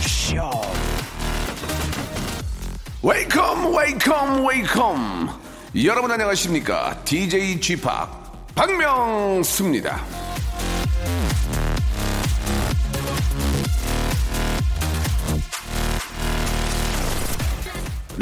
[0.00, 0.60] Show.
[3.00, 5.28] Welcome, welcome, welcome.
[5.76, 7.00] 여러분 안녕하십니까?
[7.04, 7.88] DJ Chip
[8.56, 10.21] 박명수입니다.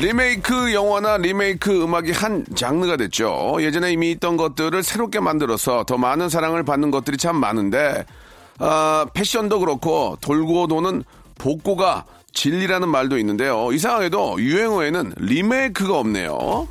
[0.01, 3.59] 리메이크 영화나 리메이크 음악이 한 장르가 됐죠.
[3.61, 8.07] 예전에 이미 있던 것들을 새롭게 만들어서 더 많은 사랑을 받는 것들이 참 많은데,
[8.59, 11.05] 아, 패션도 그렇고 돌고 도는
[11.37, 13.73] 복고가 진리라는 말도 있는데요.
[13.73, 16.67] 이상하게도 유행어에는 리메이크가 없네요.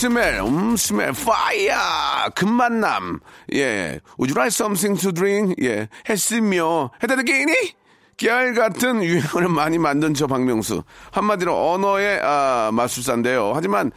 [0.00, 1.76] 스멜, 음, 스멜, 파이어,
[2.34, 3.20] 금만남,
[3.52, 5.54] 예, would you like something to drink?
[5.62, 7.52] 예, 했으며, 해다되게니?
[8.16, 10.82] 깨알 같은 유행어를 많이 만든 저 박명수.
[11.10, 13.52] 한마디로 언어의, 아, 마술사인데요.
[13.54, 13.90] 하지만,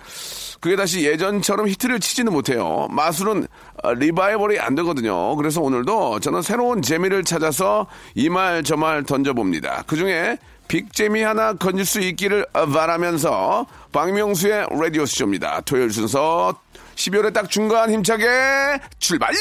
[0.59, 2.87] 그게 다시 예전처럼 히트를 치지는 못해요.
[2.89, 3.47] 마술은
[3.81, 5.35] 아, 리바이벌이 안 되거든요.
[5.37, 9.83] 그래서 오늘도 저는 새로운 재미를 찾아서 이 말 저 말 던져봅니다.
[9.87, 10.37] 그 중에
[10.73, 15.61] 빅재미 하나 건질 수 있기를 바라면서 박명수의 라디오 쇼입니다.
[15.61, 16.59] 토요일 순서
[16.95, 18.25] 12월에 딱 중간 힘차게
[18.97, 19.35] 출발!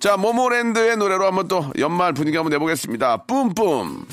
[0.00, 3.24] 자, 모모랜드의 노래로 한번 또 연말 분위기 한번 내보겠습니다.
[3.24, 4.06] 뿜뿜!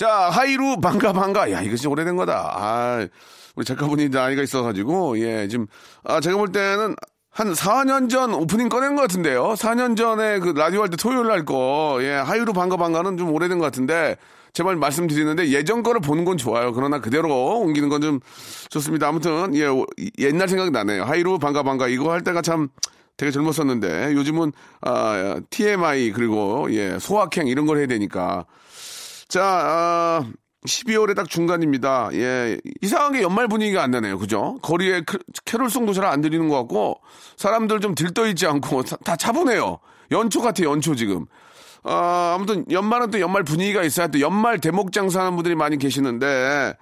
[0.00, 1.50] 자, 하이루 반가 반가.
[1.52, 2.54] 야, 진짜 오래된 거다.
[2.56, 3.06] 아,
[3.54, 5.66] 우리 작가분이 나이가 있어가지고, 예, 지금,
[6.04, 6.96] 아, 제가 볼 때는
[7.30, 9.52] 한 4년 전 오프닝 꺼낸 것 같은데요.
[9.58, 13.58] 4년 전에 그 라디오 할 때 토요일 날 거, 예, 하이루 반가 반가는 좀 오래된
[13.58, 14.16] 것 같은데,
[14.54, 16.72] 제발 말씀드리는데 예전 거를 보는 건 좋아요.
[16.72, 18.20] 그러나 그대로 옮기는 건 좀
[18.70, 19.06] 좋습니다.
[19.06, 19.84] 아무튼, 예, 오-
[20.18, 21.04] 옛날 생각이 나네요.
[21.04, 22.68] 하이루 반가 반가 이거 할 때가 참
[23.18, 28.46] 되게 젊었었는데, 요즘은, 아, TMI, 그리고, 예, 소확행 이런 걸 해야 되니까.
[29.30, 30.24] 자, 아,
[30.66, 32.10] 12월에 딱 중간입니다.
[32.14, 32.58] 예.
[32.82, 34.18] 이상하게 연말 분위기가 안 나네요.
[34.18, 34.58] 그죠?
[34.60, 37.00] 거리에 크- 캐롤송도 잘 안 들리는 것 같고,
[37.36, 39.78] 사람들 좀 들떠있지 않고, 다, 다 차분해요.
[40.10, 41.26] 연초 같아요, 연초 지금.
[41.84, 46.74] 아, 아무튼 연말은 또 연말 분위기가 있어야 또 연말 대목 장사하는 분들이 많이 계시는데,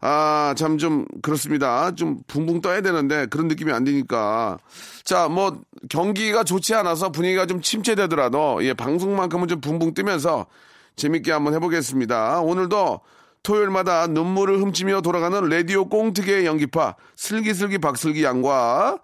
[0.00, 1.94] 아, 참 좀 그렇습니다.
[1.94, 4.58] 좀 붕붕 떠야 되는데 그런 느낌이 안 드니까.
[5.04, 5.58] 자, 뭐
[5.88, 10.46] 경기가 좋지 않아서 분위기가 좀 침체되더라도 예, 방송만큼은 좀 붕붕 뜨면서
[10.96, 12.40] 재밌게 한번 해보겠습니다.
[12.40, 13.00] 오늘도
[13.42, 18.98] 토요일마다 눈물을 훔치며 돌아가는 라디오 꽁트계의 연기파 슬기슬기 박슬기 양과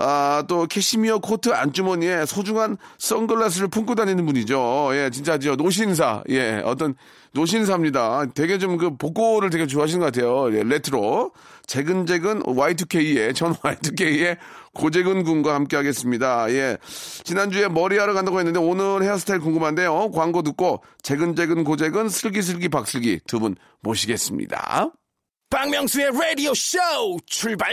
[0.00, 4.90] 아, 또 캐시미어 코트 안주머니에 소중한 선글라스를 품고 다니는 분이죠.
[4.92, 5.56] 예, 진짜죠.
[5.56, 6.22] 노신사.
[6.28, 6.94] 예, 어떤
[7.32, 8.26] 노신사입니다.
[8.34, 10.56] 되게 좀 그 복고를 되게 좋아하시는 것 같아요.
[10.56, 11.32] 예, 레트로.
[11.68, 14.38] 재근재근 Y2K의, 전 Y2K의
[14.74, 16.50] 고재근 군과 함께 하겠습니다.
[16.50, 16.78] 예.
[17.24, 20.10] 지난주에 머리하러 간다고 했는데 오늘 헤어스타일 궁금한데요.
[20.10, 24.90] 광고 듣고 재근재근 고재근 슬기슬기 박슬기 두 분 모시겠습니다.
[25.50, 26.78] 박명수의 라디오 쇼
[27.26, 27.72] 출발!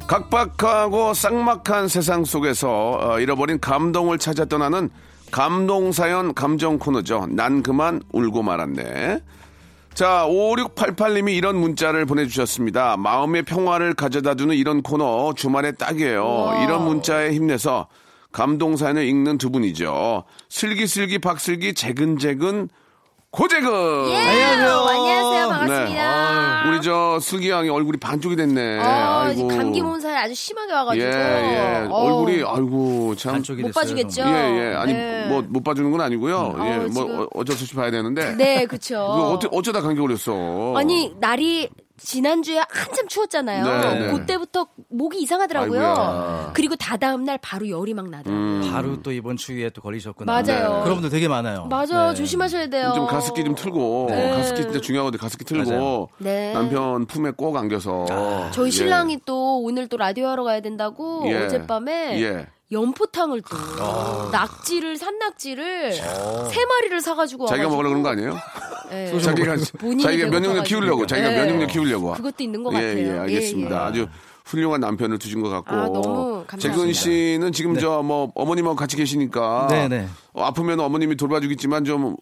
[0.08, 4.90] 각박하고 쌍막한 세상 속에서 어, 잃어버린 감동을 찾아 떠나는
[5.32, 7.28] 감동사연 감정 코너죠.
[7.30, 9.22] 난 그만 울고 말았네.
[10.00, 12.96] 자, 5688님이 이런 문자를 보내주셨습니다.
[12.96, 16.62] 마음의 평화를 가져다 주는 이런 코너 주말에 딱이에요.
[16.64, 17.90] 이런 문자에 힘내서
[18.32, 20.24] 감동사연을 읽는 두 분이죠.
[20.48, 22.70] 슬기슬기 박슬기 재근재근
[23.32, 23.70] 고재근.
[24.10, 24.72] 예, 안녕하세요.
[24.90, 25.50] 안녕하세요.
[25.50, 26.64] 반갑습니다.
[26.68, 28.80] 우리 저 슬기 양이 얼굴이 반쪽이 됐네.
[28.80, 29.48] 아, 아이고.
[29.50, 31.06] 감기 몸살이 아주 심하게 와가지고.
[31.06, 31.88] 예, 예.
[31.92, 33.34] 얼굴이 아이고 참.
[33.34, 33.82] 반쪽이 못 됐어요.
[33.84, 34.22] 봐주겠죠?
[34.24, 34.32] 예,
[34.72, 34.76] 예.
[34.76, 35.28] 아니 네.
[35.28, 36.56] 뭐못 봐주는 건 아니고요.
[36.58, 38.34] 예, 어우, 뭐 지금- 어- 어쩔 수 없이 봐야 되는데.
[38.36, 38.96] 네, 그쵸.
[38.96, 40.74] 그 어쩌, 어쩌다 감기 걸렸어.
[40.76, 41.70] 아니, 날이
[42.00, 43.64] 지난주에 한참 추웠잖아요.
[43.66, 44.12] 네, 네.
[44.14, 45.82] 그때부터 목이 이상하더라고요.
[45.82, 46.52] 아이고야.
[46.54, 48.36] 그리고 다다음 날 바로 열이 막 나더라고요.
[48.36, 48.70] 음.
[48.72, 50.32] 바로 또 이번 추위에 또 걸리셨구나.
[50.32, 50.82] 맞아요.
[50.84, 51.66] 그런 분들 되게 많아요.
[51.66, 52.10] 맞아요.
[52.10, 52.16] 네.
[52.16, 52.92] 조심하셔야 돼요.
[52.96, 54.30] 좀 가습기 좀 틀고 네.
[54.32, 55.20] 가습기 진짜 중요하거든요.
[55.22, 56.10] 가습기 틀고.
[56.20, 56.54] 네.
[56.54, 58.72] 남편 품에 꼭 안겨서 저희 예.
[58.72, 61.46] 신랑이 또 오늘 또 라디오 하러 가야 된다고 예.
[61.46, 62.48] 어젯밤에 예.
[62.72, 68.38] 연포탕을 또 낙지를 산낙지를 세 마리를 사가지고 자기가 와가지고 먹으려 그런 거 아니에요?
[68.92, 69.20] 예.
[69.20, 70.64] 자기가 본인이 자기가 면역력 배고파가지고.
[70.80, 71.38] 키우려고 자기가 예.
[71.40, 73.08] 면역력 키우려고 그것도 있는 것 예, 같아요.
[73.16, 73.76] 예, 알겠습니다.
[73.76, 73.84] 예, 예.
[73.86, 74.08] 아주
[74.46, 75.76] 훌륭한 남편을 두신 것 같고.
[75.76, 76.58] 아, 너무 감사합니다.
[76.60, 80.08] 재근 씨는 지금 저뭐 어머님하고 같이 계시니까 네, 네.
[80.34, 82.16] 어, 아프면 어머님이 돌봐주겠지만 좀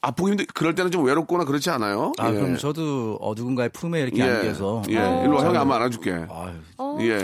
[0.00, 2.12] 아프고 힘들 그럴 때는 좀 외롭거나 그렇지 않아요?
[2.18, 2.34] 아, 예.
[2.34, 4.30] 그럼 저도 어, 누군가의 품에 이렇게 예.
[4.30, 4.82] 안겨서.
[4.88, 6.26] 예, 일로 와 형이 한번 안아줄게.
[6.28, 7.18] 아유, 예,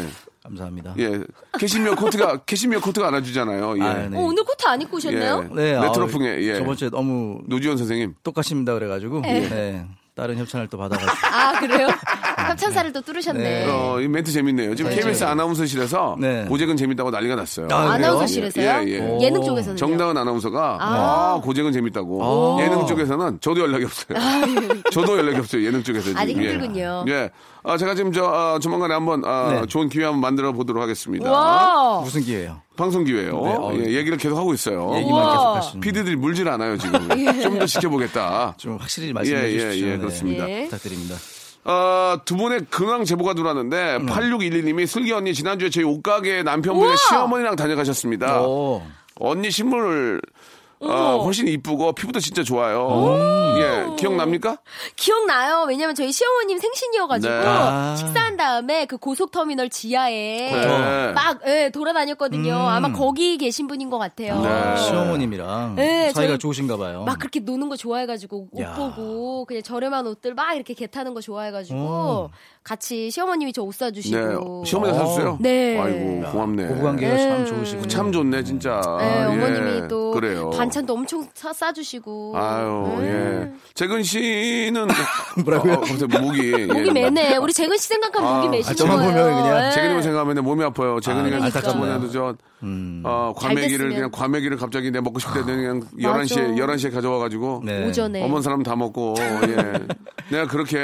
[0.47, 0.95] 감사합니다.
[0.99, 1.21] 예.
[1.59, 3.79] 캐시미어 코트가 캐시미어 코트가 안아주잖아요.
[3.79, 3.83] 예.
[3.83, 4.17] 아, 네.
[4.17, 5.49] 어, 오늘 코트 안 입고 오셨네요?
[5.51, 5.55] 예.
[5.55, 6.55] 네, 레트로풍에 아우, 예.
[6.59, 8.15] 저번 주에 너무 노지원 선생님.
[8.23, 9.87] 똑같습니다 그래가지고 네.
[10.15, 11.89] 다른 협찬을 또 받아가지고 아 그래요?
[12.49, 13.43] 협찬사를 또 뚫으셨네.
[13.43, 13.67] 네.
[13.71, 14.75] 어, 이 멘트 재밌네요.
[14.75, 14.97] 지금 네.
[14.97, 16.45] KBS 아나운서실에서 네.
[16.49, 17.67] 고재근 재밌다고 난리가 났어요.
[17.71, 17.91] 아, 그래요?
[17.91, 18.65] 아나운서실에서요?
[18.65, 18.99] 예, 예.
[19.01, 19.21] 오.
[19.21, 22.63] 예능 쪽에서는 정다은 아나운서가 아, 고재근 재밌다고 아.
[22.65, 24.19] 예능 쪽에서는 저도 연락이 없어요.
[24.91, 25.65] 저도 연락이 없어요.
[25.67, 26.19] 예능 쪽에서 지금.
[26.19, 26.51] 아직 예.
[26.53, 27.05] 힘들군요.
[27.09, 27.31] 예.
[27.69, 29.67] 아, 제가 지금 저 아, 조만간에 한번 아, 네.
[29.67, 31.29] 좋은 기회 한번 만들어 보도록 하겠습니다.
[31.29, 32.01] 와.
[32.01, 32.63] 무슨 기회예요?
[32.77, 33.33] 방송 기회요.
[33.43, 34.93] 네, 어, 예, 얘기를 계속 하고 있어요.
[34.95, 35.33] 얘기만 우와.
[35.33, 35.81] 계속 하시는.
[35.81, 37.09] 피디들이 물질 않아요 지금.
[37.43, 38.55] 좀더 지켜보겠다.
[38.57, 39.87] 좀 확실히 말씀해 예, 예, 주십시오.
[39.87, 39.99] 예, 네.
[39.99, 40.49] 그렇습니다.
[40.49, 40.65] 예.
[40.67, 41.17] 부탁드립니다.
[41.65, 44.07] 어, 두 분의 근황 제보가 들어왔는데 음.
[44.07, 46.97] 8612님이 슬기 언니 지난주에 저희 옷가게 남편분의 우와.
[46.97, 48.43] 시어머니랑 다녀가셨습니다.
[48.43, 48.83] 오.
[49.19, 50.21] 언니 신문을
[50.81, 51.23] 어, 어머.
[51.25, 53.57] 훨씬 이쁘고 피부도 진짜 좋아요.
[53.59, 54.59] 예, 기억납니까?
[54.95, 55.65] 기억나요.
[55.69, 57.43] 왜냐면 저희 시어머님 생신이어가지고 네.
[57.47, 57.95] 아.
[57.97, 61.13] 식사한 다음에 그 고속터미널 지하에 네.
[61.13, 62.53] 막 예, 돌아다녔거든요.
[62.53, 62.67] 음.
[62.69, 64.39] 아마 거기 계신 분인 것 같아요.
[64.43, 64.77] 네.
[64.77, 67.05] 시어머님이랑 네, 사이가 저희- 좋으신가 봐요.
[67.05, 68.75] 막 그렇게 노는 거 좋아해가지고 옷 야.
[68.75, 72.31] 보고 그냥 저렴한 옷들 막 이렇게 개 타는 거 좋아해가지고 오.
[72.67, 73.79] 같이 시어머님이 저옷 네.
[73.79, 75.39] 사주시고 시어머니 사주세요?
[75.41, 75.79] 네.
[75.79, 76.67] 아이고, 고맙네.
[76.67, 77.29] 고부 관계가 네.
[77.29, 78.81] 참 좋으시고 참 좋네, 진짜.
[78.99, 80.51] 네, 예, 어머님이 또 그래요.
[80.51, 83.07] 반찬도 엄청 사, 싸주시고 아유, 네.
[83.07, 83.53] 예.
[83.75, 84.89] 재근 씨는.
[85.45, 85.75] 뭐라고요?
[85.75, 86.53] 어, 갑자기 목이.
[86.59, 86.67] 예.
[86.67, 87.37] 목이 메네.
[87.37, 89.13] 우리 재근 씨 생각하면 아, 목이 아, 매시는 저만 거예요.
[89.13, 89.71] 보면 그냥 네.
[89.71, 90.99] 재근이만 생각하면 몸이 아파요.
[90.99, 91.73] 재근이가 아, 안타깝네요.
[91.73, 92.37] 저번에도 저,
[93.05, 93.91] 어, 잘 과메기를.
[93.91, 96.19] 그냥 과메기를 갑자기 내 먹고 싶을 때 그냥 맞아.
[96.19, 97.63] 11시에, 11시에 가져와가지고.
[97.65, 97.87] 네.
[97.87, 98.25] 오전에.
[98.25, 99.87] 어머니 사람 다 먹고, 예.
[100.31, 100.77] 내가 그렇게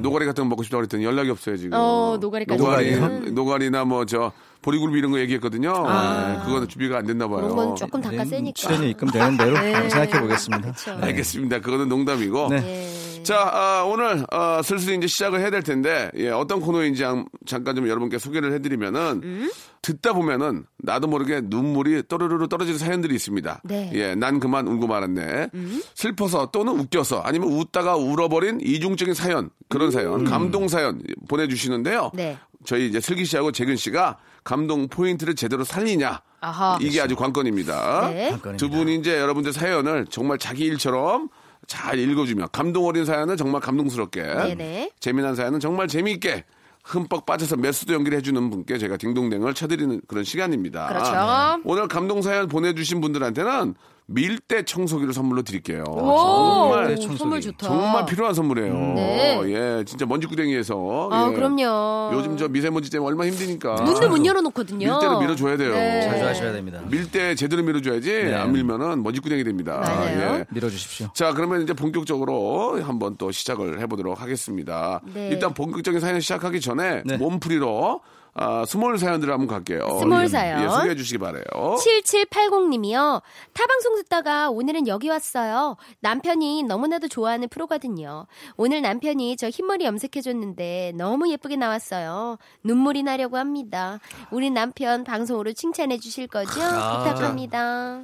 [0.00, 1.72] 노가리 같은 거 먹고 싶다고 그랬더니 연락 이 없어요, 지금.
[1.74, 2.62] 어, 노가리까지.
[2.62, 3.30] 노가리, 음.
[3.34, 4.32] 노가리나 뭐 저,
[4.62, 5.70] 보리굴비 이런 거 얘기했거든요.
[5.70, 7.40] 예, 그거는 준비가 안 됐나 봐요.
[7.42, 8.52] 그런 건 조금 닦아 세니까.
[8.54, 9.88] 출연료 입금되는 대로 네.
[9.88, 10.72] 생각해 보겠습니다.
[10.72, 10.98] 그쵸.
[11.00, 11.60] 알겠습니다.
[11.60, 12.48] 그거는 농담이고.
[12.50, 12.86] 네.
[13.20, 13.22] 예.
[13.22, 17.76] 자, 아, 오늘 어, 슬슬 이제 시작을 해야 될 텐데 예, 어떤 코너인지 한- 잠깐
[17.76, 19.50] 좀 여러분께 소개를 해드리면은 음?
[19.82, 23.60] 듣다 보면은 나도 모르게 눈물이 또르르르 떨어지는 사연들이 있습니다.
[23.64, 23.90] 네.
[23.94, 25.48] 예, 난 그만 울고 말았네.
[25.94, 32.10] 슬퍼서 또는 웃겨서 아니면 웃다가 울어버린 이중적인 사연 그런 사연, 감동 사연 보내주시는데요.
[32.14, 32.38] 네.
[32.64, 36.20] 저희 이제 슬기 씨하고 재근 씨가 감동 포인트를 제대로 살리냐.
[36.42, 36.78] 아하.
[36.80, 38.08] 이게 아주 관건입니다.
[38.10, 38.30] 네.
[38.30, 38.56] 관건입니다.
[38.56, 41.28] 두 분이 이제 여러분들 사연을 정말 자기 일처럼
[41.70, 44.90] 잘 읽어주며 감동 어린 사연은 정말 감동스럽게 네네.
[44.98, 46.44] 재미난 사연은 정말 재미있게
[46.82, 50.88] 흠뻑 빠져서 메스도 연기를 해주는 분께 제가 딩동댕을 쳐드리는 그런 시간입니다.
[50.88, 51.62] 그렇죠.
[51.64, 53.76] 오늘 감동 사연 보내주신 분들한테는
[54.12, 55.84] 밀대 청소기를 선물로 드릴게요.
[55.86, 57.18] 오, 정말 청소기.
[57.18, 57.66] 선물 좋다.
[57.66, 58.74] 정말 필요한 선물이에요.
[58.74, 59.40] 네.
[59.44, 61.08] 예, 진짜 먼지구덩이에서.
[61.12, 61.34] 아, 예.
[61.34, 62.10] 그럼요.
[62.14, 63.74] 요즘 저 미세먼지 때문에 얼마 나 힘드니까.
[63.74, 64.88] 문도 못 열어놓거든요.
[64.88, 65.72] 밀대로 밀어줘야 돼요.
[65.74, 66.02] 네.
[66.02, 66.80] 자주 하셔야 됩니다.
[66.90, 68.34] 밀대 제대로 밀어줘야지 네.
[68.34, 69.80] 안 밀면은 먼지구덩이 됩니다.
[70.06, 70.44] 예.
[70.50, 71.10] 밀어주십시오.
[71.14, 75.00] 자, 그러면 이제 본격적으로 한번 또 시작을 해보도록 하겠습니다.
[75.14, 75.28] 네.
[75.28, 77.16] 일단 본격적인 사연 시작하기 전에 네.
[77.16, 78.00] 몸풀이로
[78.34, 79.98] 아, small 사연들을 한번 갈게요.
[80.00, 80.62] small 예, 사연.
[80.62, 81.42] 예, 소개해 주시기 바래요.
[81.44, 83.22] 7780님이요.
[83.52, 85.76] 타방송 듣다가 오늘은 여기 왔어요.
[86.00, 88.26] 남편이 너무나도 좋아하는 프로거든요.
[88.56, 92.38] 오늘 남편이 저 흰머리 염색해 줬는데 너무 예쁘게 나왔어요.
[92.62, 93.98] 눈물이 나려고 합니다.
[94.30, 96.52] 우리 남편 방송으로 칭찬해 주실 거죠?
[96.52, 98.02] 부탁합니다.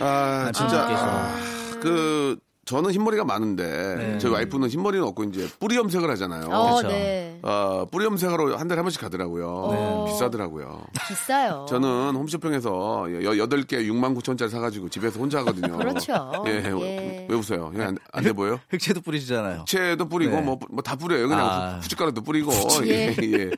[0.00, 0.86] 아, 진짜.
[0.88, 4.18] 아, 그 저는 흰머리가 많은데 네.
[4.18, 6.48] 저희 와이프는 흰머리는 없고 이제 뿌리 염색을 하잖아요.
[6.50, 6.88] 어, 그렇죠.
[6.88, 7.38] 네.
[7.42, 9.68] 어, 뿌리 염색하러 한 달에 한 번씩 가더라고요.
[10.06, 10.12] 네.
[10.12, 10.84] 비싸더라고요.
[11.08, 11.64] 비싸요.
[11.66, 15.78] 저는 홈쇼핑에서 여, 8개 6만 9천짜리 사가지고 집에서 혼자 하거든요.
[15.78, 16.42] 그렇죠.
[16.46, 17.26] 예, 예.
[17.30, 17.72] 왜 웃어요?
[17.74, 18.60] 안, 안 돼 보여요?
[18.68, 19.64] 흑채도 뿌리시잖아요.
[19.66, 20.42] 채도 뿌리고 네.
[20.42, 21.26] 뭐 뭐 다 뿌려요.
[21.26, 21.80] 그냥 아.
[21.82, 22.52] 후춧가루도 뿌리고
[22.84, 23.14] 예.
[23.22, 23.50] 예, 예.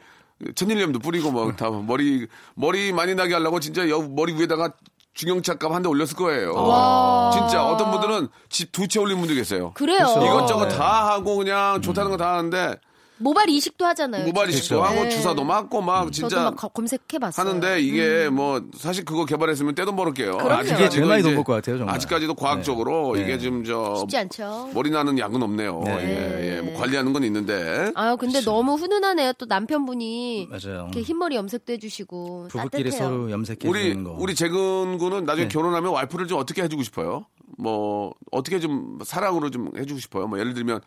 [0.55, 4.73] 천일염도 뿌리고 뭐다 머리 머리 많이 나게 하려고 진짜 여, 머리 위에다가
[5.15, 6.55] 중형차 값 한 대 올렸을 거예요.
[6.55, 7.31] 와.
[7.33, 9.73] 진짜 어떤 분들은 집 두 채 올린 분도 계세요.
[9.75, 9.99] 그래요.
[10.23, 10.77] 이것저것 네.
[10.77, 12.77] 다 하고 그냥 좋다는 거 다 하는데
[13.21, 14.25] 모발 이식도 하잖아요.
[14.25, 14.49] 모발.
[14.49, 15.11] 이식도 하고 네.
[15.11, 17.47] 주사도 맞고 막 저도 진짜 막 거- 검색해봤어요.
[17.47, 20.39] 하는데 이게 뭐 사실 그거 개발했으면 떼돈 벌을게요.
[20.39, 20.63] 그럼요.
[20.65, 21.95] 이게 제일 많이 이제 돈벌것 같아요, 정말.
[21.95, 23.23] 아직까지도 과학적으로 네.
[23.23, 24.71] 이게 지금 저 쉽지 않죠.
[24.75, 25.83] 머리 나는 약은 없네요.
[25.85, 25.93] 네.
[26.01, 26.61] 예, 예.
[26.63, 27.93] 뭐 관리하는 건 있는데.
[27.95, 29.35] 아유 근데 너무 훈훈하네요.
[29.35, 30.85] 또 남편분이 맞아요.
[30.91, 33.09] 이렇게 흰머리 염색도 해주시고 부부끼리 따뜻해요.
[33.11, 34.17] 서로 염색해 우리 주는 거.
[34.19, 35.53] 우리 재근 군은 나중에 네.
[35.53, 37.27] 결혼하면 와이프를 좀 어떻게 해주고 싶어요?
[37.59, 40.27] 뭐 어떻게 좀 사랑으로 좀 해주고 싶어요?
[40.27, 40.81] 뭐 예를 들면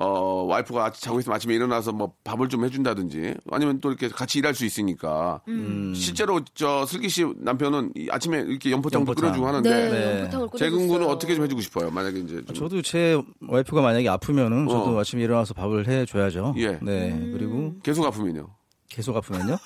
[0.00, 4.38] 어 와이프가 아침 자고 있으면 아침에 일어나서 뭐 밥을 좀 해준다든지 아니면 또 이렇게 같이
[4.38, 5.92] 일할 수 있으니까 음.
[5.94, 9.22] 실제로 저 슬기 씨 남편은 이 아침에 이렇게 연포탕도 연포탕.
[9.22, 10.20] 끓여주고 하는데 네, 네.
[10.20, 11.12] 연포탕을 재근 군은 끓여줬어요.
[11.12, 11.90] 어떻게 좀 해주고 싶어요?
[11.90, 15.00] 만약에 이제 좀 저도 제 와이프가 만약에 아프면은 저도 어.
[15.00, 16.54] 아침에 일어나서 밥을 해줘야죠.
[16.58, 16.78] 예.
[16.80, 17.10] 네.
[17.12, 17.32] 음.
[17.36, 18.48] 그리고 계속 아프면요.
[18.88, 19.56] 계속 아프면요?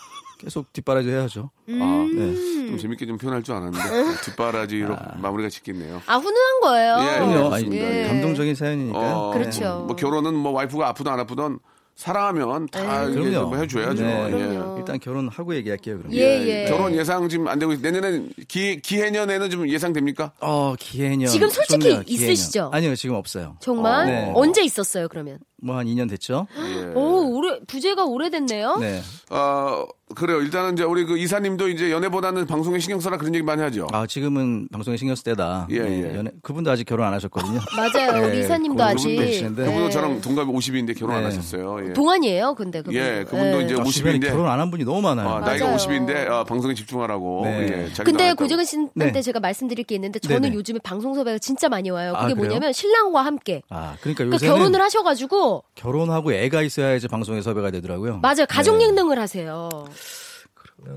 [0.42, 1.50] 계속 뒷바라지 해야죠.
[1.68, 1.78] 음.
[1.82, 2.34] 아, 네.
[2.68, 3.78] 좀 재밌게 좀 표현할 줄 알았는데
[4.24, 6.02] 뒷바라지로 마무리가 짓겠네요.
[6.06, 6.96] 아 훈훈한 거예요.
[7.00, 7.34] 예, 그럼요.
[7.54, 7.94] 아니, 그렇습니다.
[8.02, 8.08] 예.
[8.08, 9.14] 감동적인 사연이니까요.
[9.14, 9.84] 어, 그렇죠.
[9.86, 11.58] 뭐 결혼은 뭐 와이프가 아프든 안 아프든
[11.94, 13.50] 사랑하면 다 이게 그럼요.
[13.50, 14.02] 좀 해줘야죠.
[14.02, 14.26] 네.
[14.26, 14.30] 예.
[14.30, 14.78] 그럼요.
[14.78, 15.98] 일단 결혼하고 얘기할게요.
[15.98, 16.12] 그럼.
[16.14, 16.64] 예, 예.
[16.68, 20.32] 결혼 예상 지금 안 되고 있- 내년에 기 기해년에는 좀 예상됩니까?
[20.40, 21.28] 어, 기해년.
[21.28, 22.32] 지금 솔직히 좋네요, 기해년.
[22.32, 22.70] 있으시죠?
[22.72, 23.56] 아니요, 지금 없어요.
[23.60, 24.32] 정말 네.
[24.34, 25.38] 언제 있었어요 그러면?
[25.62, 26.48] 뭐 한 2년 됐죠?
[26.58, 26.92] 예.
[26.94, 28.78] 오 오래 부재가 오래됐네요.
[28.78, 29.00] 네.
[29.30, 30.40] 어 그래요.
[30.40, 33.86] 일단은 이제 우리 그 이사님도 이제 연애보다는 방송에 신경 써라 그런 얘기 많이 하죠.
[33.92, 35.66] 아, 지금은 방송에 신경 쓸 때다.
[35.70, 36.16] 예, 네, 예.
[36.18, 37.60] 연애- 그분도 아직 결혼 안 하셨거든요.
[37.76, 38.22] 맞아요.
[38.24, 39.64] 우리 네, 이사님도 아직 계시는데.
[39.64, 39.90] 그분도 네.
[39.90, 41.26] 저랑 동갑이 50인데 결혼 안 네.
[41.26, 41.88] 하셨어요.
[41.88, 41.92] 예.
[41.92, 42.54] 동안이에요.
[42.54, 42.94] 근데 그분.
[42.94, 45.28] 예, 그분도 이제 아, 주변에 50인데 결혼 안 한 분이 너무 많아요.
[45.28, 45.76] 어, 나이가 맞아요.
[45.78, 47.42] 50인데 어, 방송에 집중하라고.
[47.44, 47.88] 네.
[47.98, 48.32] 예, 근데.
[48.34, 49.22] 고재근 씨한테 네.
[49.22, 50.54] 제가 말씀드릴 게 있는데 저는 네네.
[50.54, 52.14] 요즘에 방송 섭외가 진짜 많이 와요.
[52.16, 52.46] 아, 그게 그래요?
[52.48, 53.62] 뭐냐면 신랑과 함께.
[53.68, 58.18] 아, 그러니까 그러니까 요새는 결혼을 하셔가지고 결혼하고 애가 있어야 이제 방송에 섭외가 되더라고요.
[58.22, 58.46] 맞아요.
[58.48, 58.84] 가족 네.
[58.86, 59.68] 예능을 하세요.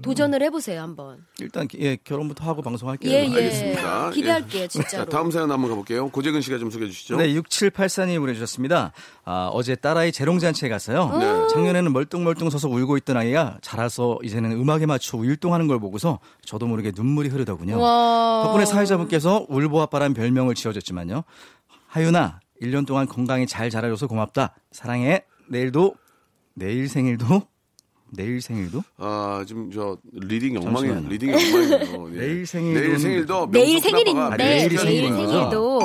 [0.01, 1.25] 도전을 해보세요 한번.
[1.39, 3.11] 일단 예, 결혼부터 하고 방송할게요.
[3.11, 3.35] 예, 예.
[3.35, 4.09] 알겠습니다.
[4.11, 5.05] 기대할게요, 자, 진짜로.
[5.05, 6.09] 다음 사연 한번 가볼게요.
[6.09, 7.17] 고재근 씨가 좀 소개해 주시죠.
[7.17, 8.91] 네, 6784님 보내주셨습니다.
[9.23, 11.17] 아, 어제 딸아이 재롱잔치에 갔어요.
[11.17, 11.47] 네.
[11.53, 16.91] 작년에는 멀뚱멀뚱 서서 울고 있던 아이가 자라서 이제는 음악에 맞춰 율동하는 걸 보고서 저도 모르게
[16.95, 17.79] 눈물이 흐르더군요.
[17.79, 18.43] 와.
[18.45, 21.23] 덕분에 사회자분께서 울보아빠란 별명을 지어줬지만요.
[21.87, 24.55] 하윤아, 1년 동안 건강히 잘 자라줘서 고맙다.
[24.71, 25.23] 사랑해.
[25.47, 25.95] 내일도,
[26.53, 27.43] 내일 생일도,
[28.15, 28.83] 내일 생일도?
[28.97, 30.93] 아, 지금 저 reading 엉망이에요.
[30.95, 31.09] 잠시만요.
[31.09, 32.09] reading 엉망이에요.
[32.13, 32.19] 예.
[32.19, 35.27] 내일 생일도 내일 생일도 내일 명수 생일인데 큰아빠가 내일 생일인 거죠?
[35.31, 35.79] 생일도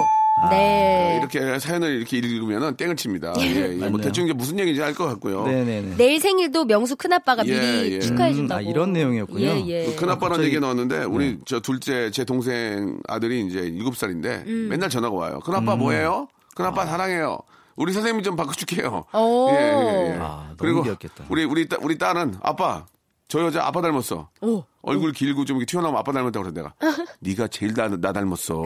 [0.51, 1.19] 네.
[1.21, 3.35] 이렇게 사연을 이렇게 읽으면은 땡을 칩니다.
[3.41, 3.69] 예, 예.
[3.77, 3.99] 뭐 맞네요.
[3.99, 5.45] 대충 이제 무슨 얘기인지 알 것 같고요.
[5.47, 5.97] 네네네.
[5.99, 8.01] 내일 생일도 명수 큰아빠가 예, 미리 예.
[8.01, 8.63] 축하해준다고.
[8.63, 9.45] 음, 아, 이런 내용이었군요.
[9.47, 9.85] 예, 예.
[9.87, 11.39] 그 큰아빠라는 갑자기- 얘기가 나왔는데 우리 네.
[11.45, 14.69] 저 둘째 제 동생 아들이 이제 일곱 살인데 음.
[14.71, 15.41] 맨날 전화가 와요.
[15.45, 16.29] 큰아빠 뭐예요?
[16.55, 17.39] 큰아빠 사랑해요.
[17.81, 19.07] 우리 선생님이 좀 바꿔줄게요.
[19.15, 19.49] 오.
[19.53, 20.19] 예, 예, 예.
[20.21, 21.25] 아, 너무 그리고 귀엽겠다.
[21.31, 22.85] 우리 우리 딸, 우리 딸은 아빠
[23.27, 24.29] 저 여자 아빠 닮았어.
[24.43, 24.65] 오.
[24.83, 26.73] 얼굴 길고 좀 이렇게 튀어나오면 아빠 닮았다고 그래 내가.
[27.21, 28.63] 네가 제일 나, 나 닮았어.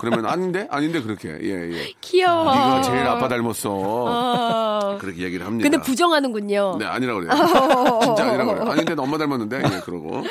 [0.00, 1.92] 그러면 아닌데 아닌데 그렇게 예 예.
[2.00, 2.44] 귀여워.
[2.44, 3.70] 네가 제일 아빠 닮았어.
[3.70, 4.98] 어.
[4.98, 5.68] 그렇게 얘기를 합니다.
[5.68, 6.76] 근데 부정하는군요.
[6.78, 7.30] 네 아니라 그래요.
[8.02, 8.70] 진짜 아니라 그래요.
[8.70, 10.22] 아닌데 나 엄마 닮았는데 예 그러고.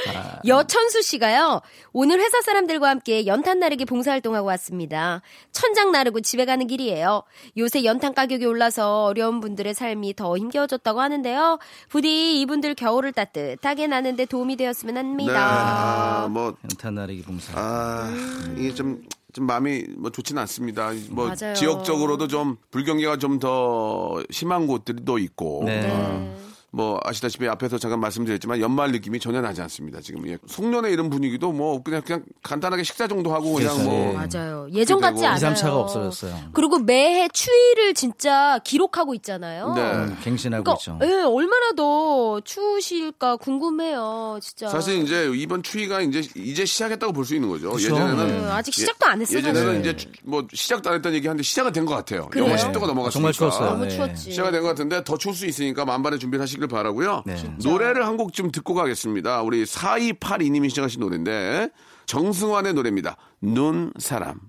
[0.47, 1.61] 여천수 씨가요.
[1.93, 5.21] 오늘 회사 사람들과 함께 연탄 나르기 봉사활동하고 왔습니다.
[5.51, 7.23] 천장 나르고 집에 가는 길이에요.
[7.57, 11.59] 요새 연탄 가격이 올라서 어려운 분들의 삶이 더 힘겨워졌다고 하는데요.
[11.89, 15.10] 부디 이분들 겨울을 따뜻하게 나는데 도움이 되었으면 합니다.
[15.17, 15.33] 네.
[15.37, 17.53] 아, 뭐 연탄 나르기 봉사.
[17.55, 18.11] 아,
[18.57, 19.01] 이게 좀,
[19.33, 20.91] 좀 마음이 뭐 좋지는 않습니다.
[21.09, 21.53] 뭐 맞아요.
[21.55, 25.63] 지역적으로도 좀 불경기가 좀 더 심한 곳들도 있고.
[25.65, 25.89] 네.
[25.91, 26.37] 어,
[26.73, 29.99] 뭐 아시다시피 앞에서 잠깐 말씀드렸지만 연말 느낌이 전혀 나지 않습니다.
[29.99, 30.37] 지금 예.
[30.47, 33.89] 송년회 이런 분위기도 뭐 그냥 그냥 간단하게 식사 정도 하고 그냥 그렇죠.
[33.89, 34.67] 뭐 맞아요.
[34.73, 35.25] 예전 같지.
[35.25, 35.37] 않아요.
[35.51, 36.33] 2, 3차가 없어졌어요.
[36.53, 39.73] 그리고 매해 추위를 진짜 기록하고 있잖아요.
[39.73, 39.81] 네.
[39.81, 40.97] 음, 갱신하고 그러니까 있죠.
[41.03, 44.69] 예, 얼마나 더 추우실까 궁금해요, 진짜.
[44.69, 47.71] 사실 이제 이번 추위가 이제 이제 시작했다고 볼 수 있는 거죠.
[47.71, 47.85] 그쵸.
[47.93, 49.37] 예전에는 네, 아직 시작도 안 했어요.
[49.39, 49.79] 예전에는 사실.
[49.81, 52.27] 이제 추- 뭐 시작도 안 했다는 얘기하는데 시작은 된 것 같아요.
[52.29, 52.45] 그래요?
[52.45, 53.11] 영하 10도가 넘어갔으니까.
[53.11, 53.69] 정말 추웠어요.
[53.71, 53.89] 너무 네.
[53.89, 54.31] 추웠지.
[54.31, 57.23] 시작이 된 것 같은데 더 추울 수 있으니까 만반의 준비를 하시 길 바라고요.
[57.25, 57.35] 네.
[57.63, 59.41] 노래를 한 곡 좀 듣고 가겠습니다.
[59.41, 61.69] 우리 4282님이 시작하신 노래인데
[62.05, 63.17] 정승환의 노래입니다.
[63.41, 64.39] 눈 사람.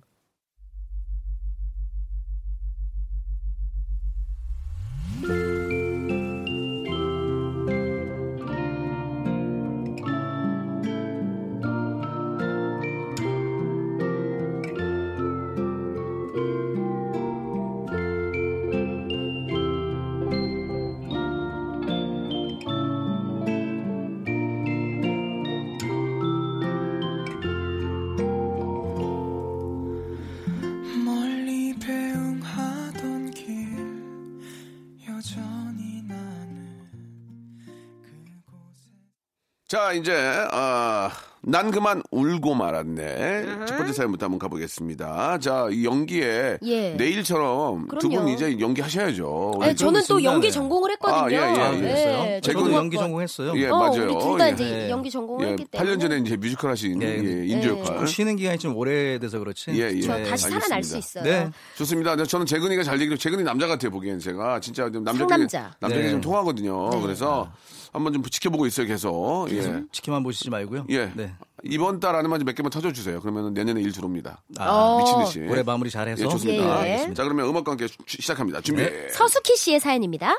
[39.72, 40.12] 자 이제
[40.50, 41.10] 아,
[41.40, 43.46] 난 그만 울고 말았네.
[43.66, 45.38] 첫 번째 사연부터 한번 가보겠습니다.
[45.38, 46.90] 자, 이 연기에 예.
[46.90, 48.28] 내일처럼 두 분.
[48.28, 49.60] 이제 연기 하셔야죠.
[49.62, 50.22] 네, 저는 또.
[50.22, 50.50] 연기 네.
[50.52, 51.22] 전공을 했거든요.
[51.22, 51.80] 아, 예, 예, 예.
[51.80, 53.54] 네, 저도 연기 전공했어요.
[53.56, 54.02] 예, 어, 맞아요.
[54.02, 54.52] 우리 둘다 예.
[54.52, 54.90] 이제 예.
[54.90, 57.46] 연기 전공을 예, 했기 때문에 8년 전에 이제 뮤지컬 하신 네, 예, 네.
[57.46, 58.06] 인조 역할.
[58.06, 59.70] 쉬는 기간이 좀 오래돼서 그렇지.
[59.70, 60.00] 예, 예.
[60.02, 60.98] 저 네, 다시 살아날 수 알겠습니다.
[60.98, 61.44] 있어요.
[61.46, 61.50] 네.
[61.78, 62.16] 좋습니다.
[62.24, 65.46] 저는 재근이가 잘 얘기를 재근이 남자 같아요 보기엔 제가 진짜 좀 남자끼리.
[65.80, 66.10] 남자끼리 네.
[66.10, 67.00] 좀 통하거든요.
[67.00, 67.50] 그래서
[67.92, 69.48] 한번 좀 지켜보고 있어요 계속.
[69.50, 69.82] 예.
[69.92, 70.86] 지켜만 보시지 말고요.
[70.90, 71.12] 예.
[71.14, 71.32] 네.
[71.64, 73.20] 이번 달 안에만 좀 몇 개만 터져주세요.
[73.20, 74.42] 그러면 내년에 일 들어옵니다.
[74.58, 74.98] 어.
[74.98, 75.50] 미친 듯이.
[75.50, 76.24] 올해 마무리 잘해서.
[76.24, 76.62] 예, 좋습니다.
[76.64, 76.72] 예, 예.
[76.92, 77.14] 알겠습니다.
[77.14, 78.60] 자, 그러면 음악과 함께 시- 시작합니다.
[78.62, 78.82] 준비.
[78.82, 79.08] 네.
[79.10, 80.34] 서수키 씨의 사연입니다.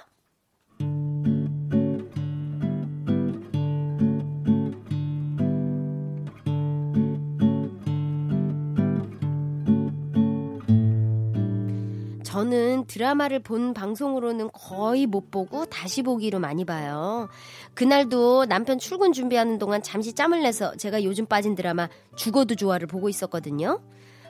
[12.33, 17.29] 저는 드라마를 본 방송으로는 거의 못 보고 다시 보기로 많이 봐요.
[17.75, 23.07] 그날도 남편 출근 준비하는 동안 잠시 짬을 내서 제가 요즘 빠진 드라마 죽어도 좋아를 보고
[23.07, 23.81] 있었거든요.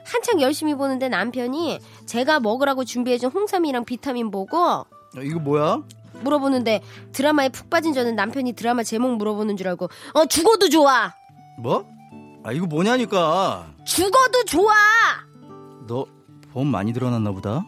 [0.04, 4.86] 한창 열심히 보는데 남편이 제가 먹으라고 준비해준 홍삼이랑 비타민 보고 어,
[5.22, 5.78] 이거 뭐야?
[6.20, 6.82] 물어보는데
[7.12, 11.14] 드라마에 푹 빠진 저는 남편이 드라마 제목 물어보는 줄 알고 어 죽어도 좋아
[11.58, 11.86] 뭐?
[12.42, 13.72] 아 이거 뭐냐니까.
[13.86, 14.74] 죽어도 좋아
[15.86, 17.64] 너봄 많이 들어놨나 보다.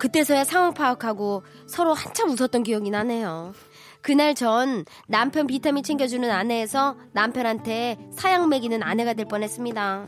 [0.00, 3.52] 그때서야 상황 파악하고 서로 한참 웃었던 기억이 나네요
[4.00, 10.06] 그날 전 남편 비타민 챙겨주는 아내에서 남편한테 사양 먹이는 아내가 될 뻔했습니다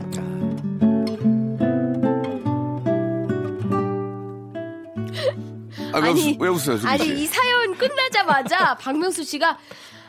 [5.94, 6.78] 아, 왜, 웃, 왜 웃어요?
[6.86, 9.58] 아니 이 사연 끝나자마자 박명수 씨가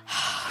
[0.05, 0.42] 하,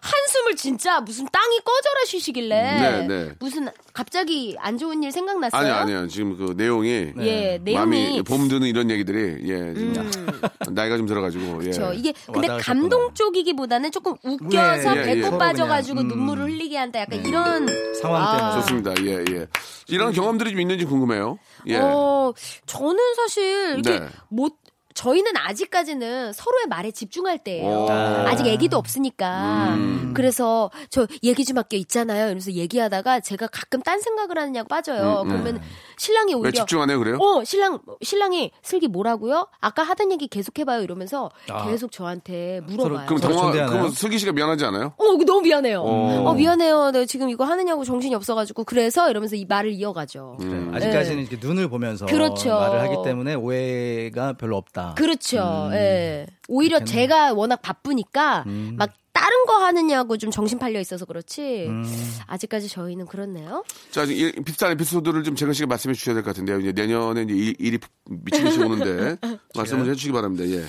[0.00, 3.32] 한숨을 진짜 무슨 땅이 꺼져라 쉬시길래 네, 네.
[3.38, 5.60] 무슨 갑자기 안 좋은 일 생각났어요?
[5.60, 6.08] 아니, 아니요.
[6.08, 7.12] 지금 그 내용이.
[7.18, 10.10] 예, 내용이 마음이 봄 드는 이런 얘기들이, 예, 지금
[10.72, 11.70] 나이가 좀 들어가지고, 예.
[11.70, 11.92] 그렇죠.
[11.92, 12.48] 이게 근데.
[12.58, 15.38] 감동 쪽이기보다는 조금 웃겨서 예, 예, 배꼽 예.
[15.38, 16.08] 빠져가지고 음.
[16.08, 17.00] 눈물을 흘리게 한다.
[17.00, 17.66] 약간 이런
[18.00, 18.36] 상황 아.
[18.36, 18.54] 때문에.
[18.60, 18.94] 좋습니다.
[19.04, 19.46] 예, 예.
[19.88, 21.38] 이런 경험들이 좀 있는지 궁금해요.
[21.66, 21.76] 예.
[21.76, 22.32] 어,
[22.66, 24.08] 저는 사실 이렇게 네.
[24.28, 24.54] 못
[25.00, 27.66] 저희는 아직까지는 서로의 말에 집중할 때예요.
[27.66, 27.90] 오.
[27.90, 29.74] 아직 아기도 없으니까.
[29.74, 30.12] 음.
[30.14, 32.26] 그래서 저 얘기 좀 할게 있잖아요.
[32.26, 35.22] 이러면서 얘기하다가 제가 가끔 딴 생각을 하느냐고 빠져요.
[35.24, 35.42] 음, 음.
[35.42, 35.62] 그러면
[35.96, 37.16] 신랑이 왜 오히려 집중 안 해요, 그래요?
[37.18, 39.46] 어, 신랑, 신랑이 슬기 뭐라고요?
[39.60, 40.82] 아까 하던 얘기 계속 해봐요.
[40.82, 41.66] 이러면서 아.
[41.66, 43.06] 계속 저한테 물어봐요.
[43.06, 43.52] 그럼 당황?
[43.52, 44.92] 그러면 슬기 씨가 미안하지 않아요?
[44.98, 45.80] 어, 이거 너무 미안해요.
[45.80, 46.28] 어.
[46.28, 46.90] 어, 미안해요.
[46.90, 48.64] 내가 지금 이거 하느냐고 정신이 없어가지고.
[48.64, 50.36] 그래서 이러면서 이 말을 이어가죠.
[50.42, 50.72] 음.
[50.74, 52.50] 아직까지는 이렇게 눈을 보면서 그렇죠.
[52.50, 54.89] 말을 하기 때문에 오해가 별로 없다.
[54.96, 55.68] 그렇죠.
[55.68, 55.72] 음.
[55.74, 56.26] 예.
[56.48, 58.44] 오히려 제가 워낙 바쁘니까
[58.76, 61.66] 막 다른 거 하느냐고 좀 정신 팔려 있어서 그렇지.
[61.68, 61.84] 음.
[62.26, 63.64] 아직까지 저희는 그렇네요.
[63.90, 66.60] 자, 이 비슷한 에피소드를 좀 재근 씨가 말씀해 주셔야 될 것 같은데요.
[66.60, 69.16] 이제 내년에 이제 일, 일이 미친 듯이 오는데
[69.54, 70.44] 말씀을 좀 해주시기 바랍니다.
[70.46, 70.64] 예.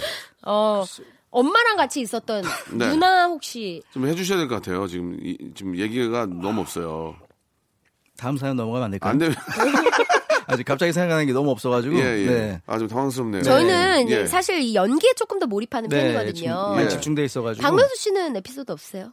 [0.45, 0.84] 어,
[1.29, 2.89] 엄마랑 같이 있었던 네.
[2.89, 4.86] 누나 혹시 좀 해주셔야 될 것 같아요.
[4.88, 7.15] 지금 이, 지금 얘기가 너무 없어요.
[8.17, 9.12] 다음 사연 넘어가면 안 될까요?
[9.12, 9.36] 안 되면
[10.51, 11.95] 아직 갑자기 생각나는 게 너무 없어가지고.
[11.97, 12.25] 예, 예.
[12.27, 12.61] 네.
[12.67, 13.43] 아, 좀 당황스럽네요.
[13.43, 14.25] 저희는 예.
[14.27, 16.33] 사실 이 연기에 조금 더 몰입하는 네, 편이거든요.
[16.33, 16.89] 지금 많이 예.
[16.89, 17.61] 집중돼 있어가지고.
[17.63, 19.11] 박명수 씨는 에피소드 없어요?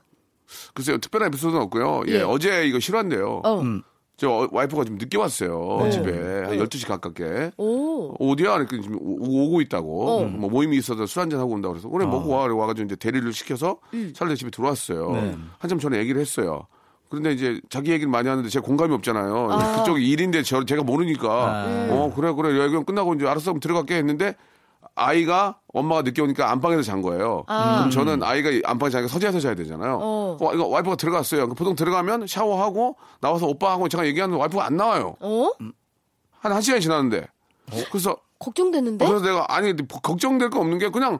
[0.75, 2.03] 글쎄요, 특별한 에피소드는 없고요.
[2.09, 2.23] 예, 예.
[2.23, 3.43] 어제 이거 실화인데요.
[3.45, 3.61] 어.
[3.61, 3.83] 음.
[4.17, 5.79] 저 어- 와이프가 좀 늦게 왔어요.
[5.85, 5.91] 네.
[5.93, 6.11] 집에.
[6.11, 7.53] 한 12시 가깝게.
[7.57, 8.15] 오.
[8.19, 8.51] 어디야?
[8.55, 10.09] 그러니까 지금 오- 오고 있다고.
[10.11, 10.25] 어.
[10.25, 11.89] 뭐 모임이 있어서 술 한잔 하고 온다고 그래서.
[11.89, 12.43] 그래, 먹고 와.
[12.43, 14.13] 그래 와가지고 이제 대리를 시켜서 음.
[14.17, 15.13] 차를 집에 들어왔어요.
[15.13, 15.37] 네.
[15.59, 16.67] 한참 전에 얘기를 했어요.
[17.09, 19.79] 그런데 이제 자기 얘기를 많이 하는데 제가 공감이 없잖아요.
[19.79, 21.29] 그쪽이 일인데 저, 제가 모르니까.
[21.29, 21.89] 아.
[21.91, 22.63] 어, 그래, 그래.
[22.63, 23.53] 얘기 끝나고 이제 알았어.
[23.53, 24.35] 그럼 들어갈게 했는데
[24.95, 27.45] 아이가 엄마가 늦게 오니까 안방에서 잔 거예요.
[27.47, 29.99] 그럼 저는 아이가 안방에 자니까 서재에서 자야 되잖아요.
[30.03, 30.37] 어.
[30.41, 31.41] 어, 이거 와이프가 들어갔어요.
[31.41, 35.17] 그러니까 보통 들어가면 샤워하고 나와서 오빠하고 제가 얘기하는데 와이프가 안 나와요.
[35.21, 35.51] 어?
[36.41, 37.27] 한 1시간이 지났는데.
[37.91, 39.07] 그래서 걱정되는데?
[39.07, 41.19] 그래서 내가 아니 걱정될 거 없는 게 그냥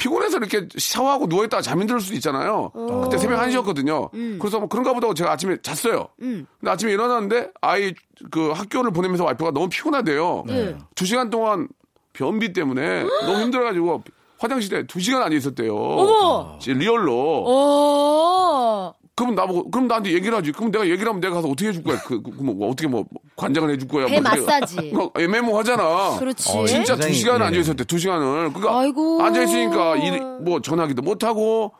[0.00, 2.72] 피곤해서 이렇게 샤워하고 누워있다가 잠이 들 수도 있잖아요.
[3.04, 4.10] 그때 새벽 1시였거든요.
[4.38, 6.08] 그래서 뭐 그런가 보다 하고 제가 아침에 잤어요.
[6.18, 7.94] 근데 아침에 일어났는데 아이
[8.30, 10.44] 그 학교를 보내면서 와이프가 너무 피곤하대요.
[10.46, 10.76] 네.
[10.94, 11.68] 두 시간 동안
[12.12, 14.02] 변비 때문에 너무 힘들어가지고
[14.40, 15.76] 화장실에 두 시간 앉아 있었대요.
[15.76, 16.58] 어머!
[16.58, 17.44] 진짜 리얼로.
[17.46, 18.94] 어.
[19.14, 20.50] 그럼 나보고 그럼 나한테 얘기를 하지.
[20.50, 21.98] 그럼 내가 얘기를 하면 내가 가서 어떻게 해줄 거야?
[22.00, 23.04] 그, 그, 그 뭐, 어떻게 뭐
[23.36, 24.06] 관장을 해줄 거야?
[24.06, 24.76] 배 뭐 마사지.
[24.92, 26.18] 그거 애매모하잖아.
[26.18, 26.48] 그렇지.
[26.56, 27.44] 어, 진짜 두 굉장히, 시간 예.
[27.44, 27.84] 앉아 있었대.
[27.84, 28.52] 두 시간을.
[28.54, 29.22] 그러니까 아이고.
[29.22, 31.72] 앉아 있으니까 일, 뭐 전화기도 못 하고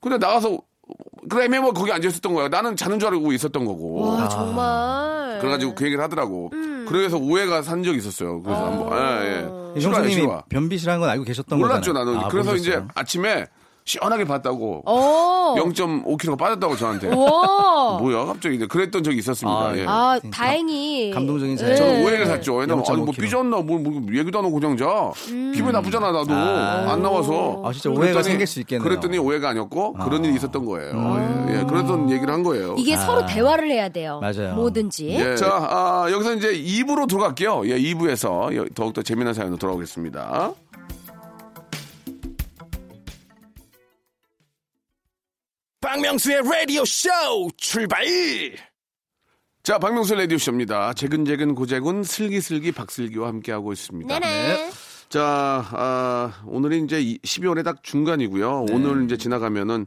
[0.00, 0.58] 근데 나가서
[1.28, 2.48] 그래 애매모 거기 앉아 있었던 거야.
[2.48, 4.00] 나는 자는 줄 알고 있었던 거고.
[4.08, 5.09] 와, 정말.
[5.40, 6.50] 그래가지고 그 얘기를 하더라고.
[6.52, 6.86] 음.
[6.88, 8.42] 그래서 오해가 산 적이 있었어요.
[8.42, 10.10] 그래서 한번 예, 예.
[10.10, 10.42] 실화.
[10.48, 12.04] 변비실한 건 알고 계셨던 몰랐죠 거잖아요.
[12.14, 12.26] 나는.
[12.26, 12.78] 아, 그래서 모르셨어요?
[12.78, 13.46] 이제 아침에
[13.90, 14.82] 시원하게 봤다고.
[14.86, 15.54] 어.
[15.58, 17.08] 0.5kg가 빠졌다고 저한테.
[17.08, 17.98] 와.
[18.00, 19.58] 뭐야 갑자기 네, 그랬던 적이 있었습니다.
[19.58, 19.84] 아, 예.
[19.86, 21.10] 아, 다행히.
[21.10, 21.56] 감동적인 예.
[21.56, 21.76] 사연.
[21.76, 22.54] 저는 오해를 샀죠.
[22.54, 23.20] 왜냐면 아니 뭐 0.5kg.
[23.20, 25.10] 삐졌나 뭘, 뭘 얘기도 안 하고 그냥 자.
[25.30, 25.52] 음.
[25.54, 27.62] 기분 나쁘잖아 나도 안 나와서.
[27.64, 28.88] 아, 진짜 오해가 생길 수 있겠네요.
[28.88, 31.46] 그랬더니 오해가 아니었고 그런 일이 있었던 거예요.
[31.48, 32.76] 예, 예, 그랬던 얘기를 한 거예요.
[32.78, 34.20] 이게 서로 대화를 해야 돼요.
[34.20, 34.54] 맞아요.
[34.54, 35.08] 뭐든지.
[35.10, 35.34] 예.
[35.34, 37.62] 자, 아, 여기서 이제 2부로 들어갈게요.
[37.66, 40.52] 예, 2부에서 더욱더 재미난 사연으로 돌아오겠습니다.
[46.00, 47.10] 박명수의 라디오 쇼
[47.58, 48.02] 출발!
[49.62, 50.94] 자, 박명수 라디오 쇼입니다.
[50.94, 54.18] 재근재근 고재근 슬기슬기 박슬기와 함께하고 있습니다.
[54.18, 54.70] 네네.
[55.10, 58.64] 자, 아, 오늘이 이제 12월의 딱 중간이고요.
[58.68, 58.74] 네.
[58.74, 59.86] 오늘 이제 지나가면은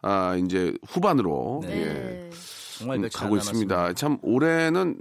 [0.00, 1.80] 아, 이제 후반으로 네.
[1.80, 2.30] 예, 네.
[2.78, 3.94] 정말 음, 가고 안 있습니다.
[3.94, 4.96] 참 올해는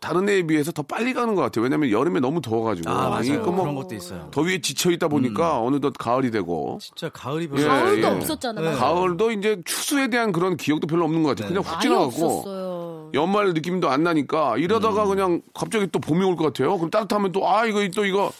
[0.00, 1.62] 다른 해에 비해서 더 빨리 가는 것 같아요.
[1.62, 2.88] 왜냐면 여름에 너무 더워가지고.
[2.90, 3.22] 아, 맞아요.
[3.22, 4.28] 이게 그뭐 그런 것도 있어요.
[4.30, 8.10] 더위에 지쳐 있다 보니까 어느덧 가을이 되고 진짜 가을이 예, 벌써 가을도 예.
[8.10, 8.60] 없었잖아.
[8.62, 8.72] 네.
[8.76, 11.48] 가을도 이제 추수에 대한 그런 기억도 별로 없는 것 같아요.
[11.48, 13.10] 그냥 확 아예 지나가고.
[13.12, 16.76] 연말 느낌도 안 나니까 이러다가 그냥 갑자기 또 봄이 올 것 같아요.
[16.78, 18.32] 그럼 따뜻하면 또 아 이거 또 이거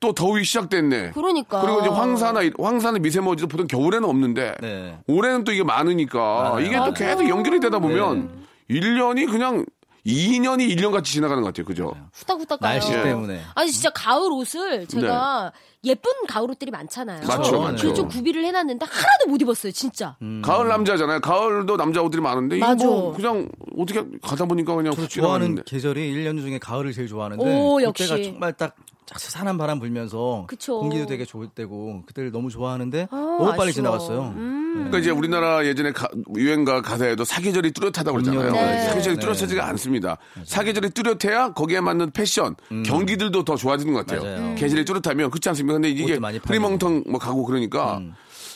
[0.00, 1.10] 또 더위 시작됐네.
[1.14, 1.60] 그러니까.
[1.62, 4.98] 그리고 이제 황사나 이- 황사나 미세먼지도 보통 겨울에는 없는데 네.
[5.08, 6.60] 올해는 또 이게 많으니까 맞아요.
[6.60, 6.92] 이게 또.
[6.92, 8.30] 계속 연결이 되다 보면
[8.68, 9.64] 일 1년이 그냥
[10.08, 11.66] 2년이 1년 같이 지나가는 것 같아요.
[11.66, 11.94] 그죠?
[12.12, 12.72] 후딱후딱 가요.
[12.72, 13.02] 날씨 예.
[13.02, 13.42] 때문에.
[13.54, 15.52] 아니 진짜 가을 옷을 제가
[15.84, 17.26] 예쁜 가을 옷들이 많잖아요.
[17.26, 17.76] 맞죠, 맞죠.
[17.76, 20.16] 그래서 좀 구비를 해놨는데 하나도 못 입었어요, 진짜.
[20.42, 21.20] 가을 남자잖아요.
[21.20, 22.86] 가을도 남자 옷들이 많은데 이거 맞아.
[22.86, 25.62] 뭐 그냥 어떻게 가다 보니까 그냥 좋아하는.
[25.64, 28.24] 계절이 1년 중에 가을을 제일 좋아하는데 오, 그때가 역시.
[28.30, 28.74] 정말 딱
[29.16, 30.80] 스산한 바람 불면서 그쵸.
[30.80, 33.72] 공기도 되게 좋을 때고 그때를 너무 좋아하는데 아, 너무 빨리 아쉬워.
[33.72, 34.34] 지나갔어요.
[34.36, 34.72] 음.
[34.74, 38.52] 그러니까 이제 우리나라 예전에 가- 유행가 가사에도 사계절이 뚜렷하다고 그러잖아요.
[38.52, 38.84] 네.
[38.86, 39.20] 사계절이 네.
[39.20, 40.18] 뚜렷하지가 않습니다.
[40.44, 44.22] 사계절이 뚜렷해야 거기에 맞는 패션, 경기들도 더 좋아지는 것 같아요.
[44.22, 44.54] 맞아요.
[44.56, 45.72] 계절이 뚜렷하면 그렇지 않습니까?
[45.74, 46.18] 근데 이게.
[46.42, 48.00] 흐리멍텅 뭐 가고 그러니까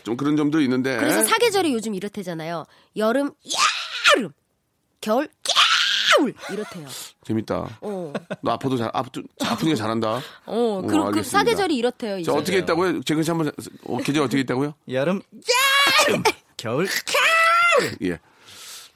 [0.04, 0.96] 좀 그런 점도 있는데.
[0.98, 2.64] 그래서 사계절이 요즘 이렇대잖아요.
[2.96, 3.30] 여름,
[4.16, 4.32] 야름.
[5.00, 5.28] 겨울,
[6.16, 6.34] 겨울.
[6.50, 6.86] 이렇대요.
[7.24, 7.78] 재밌다.
[7.80, 8.12] 어.
[8.42, 10.08] 너 아파도 잘 아프, 아프니까 잘한다.
[10.14, 11.22] 어, 어, 그, 그.
[11.22, 12.18] 사계절이 이렇대요.
[12.18, 12.30] 이제.
[12.30, 13.02] 자 어떻게 있다고요?
[13.02, 13.50] 재근 씨 한번
[13.86, 14.74] 어, 계절 어떻게 있다고요?
[14.88, 15.20] 여름,
[16.08, 16.22] 여름,
[16.56, 16.86] 겨울.
[18.02, 18.18] 예.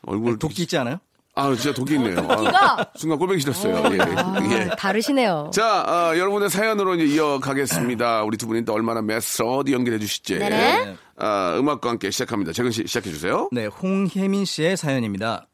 [0.03, 0.99] 얼굴 독기 있지 않아요?
[1.35, 2.19] 아 진짜 독기 있네요.
[2.31, 2.87] 아?
[2.97, 3.93] 순간 꼴보기 싫었어요.
[3.93, 3.99] 예.
[4.59, 4.71] 예.
[4.79, 5.51] 다르시네요.
[5.53, 8.23] 자, 아, 여러분의 사연으로 이제 이어가겠습니다.
[8.23, 10.39] 우리 두 분이 또 얼마나 메소드 연기를 해 주실지.
[10.39, 10.97] 네네.
[11.19, 12.53] 아, 음악과 함께 시작합니다.
[12.53, 13.51] 재근 씨 시작해 주세요.
[13.53, 15.47] 네, 홍혜민 씨의 사연입니다.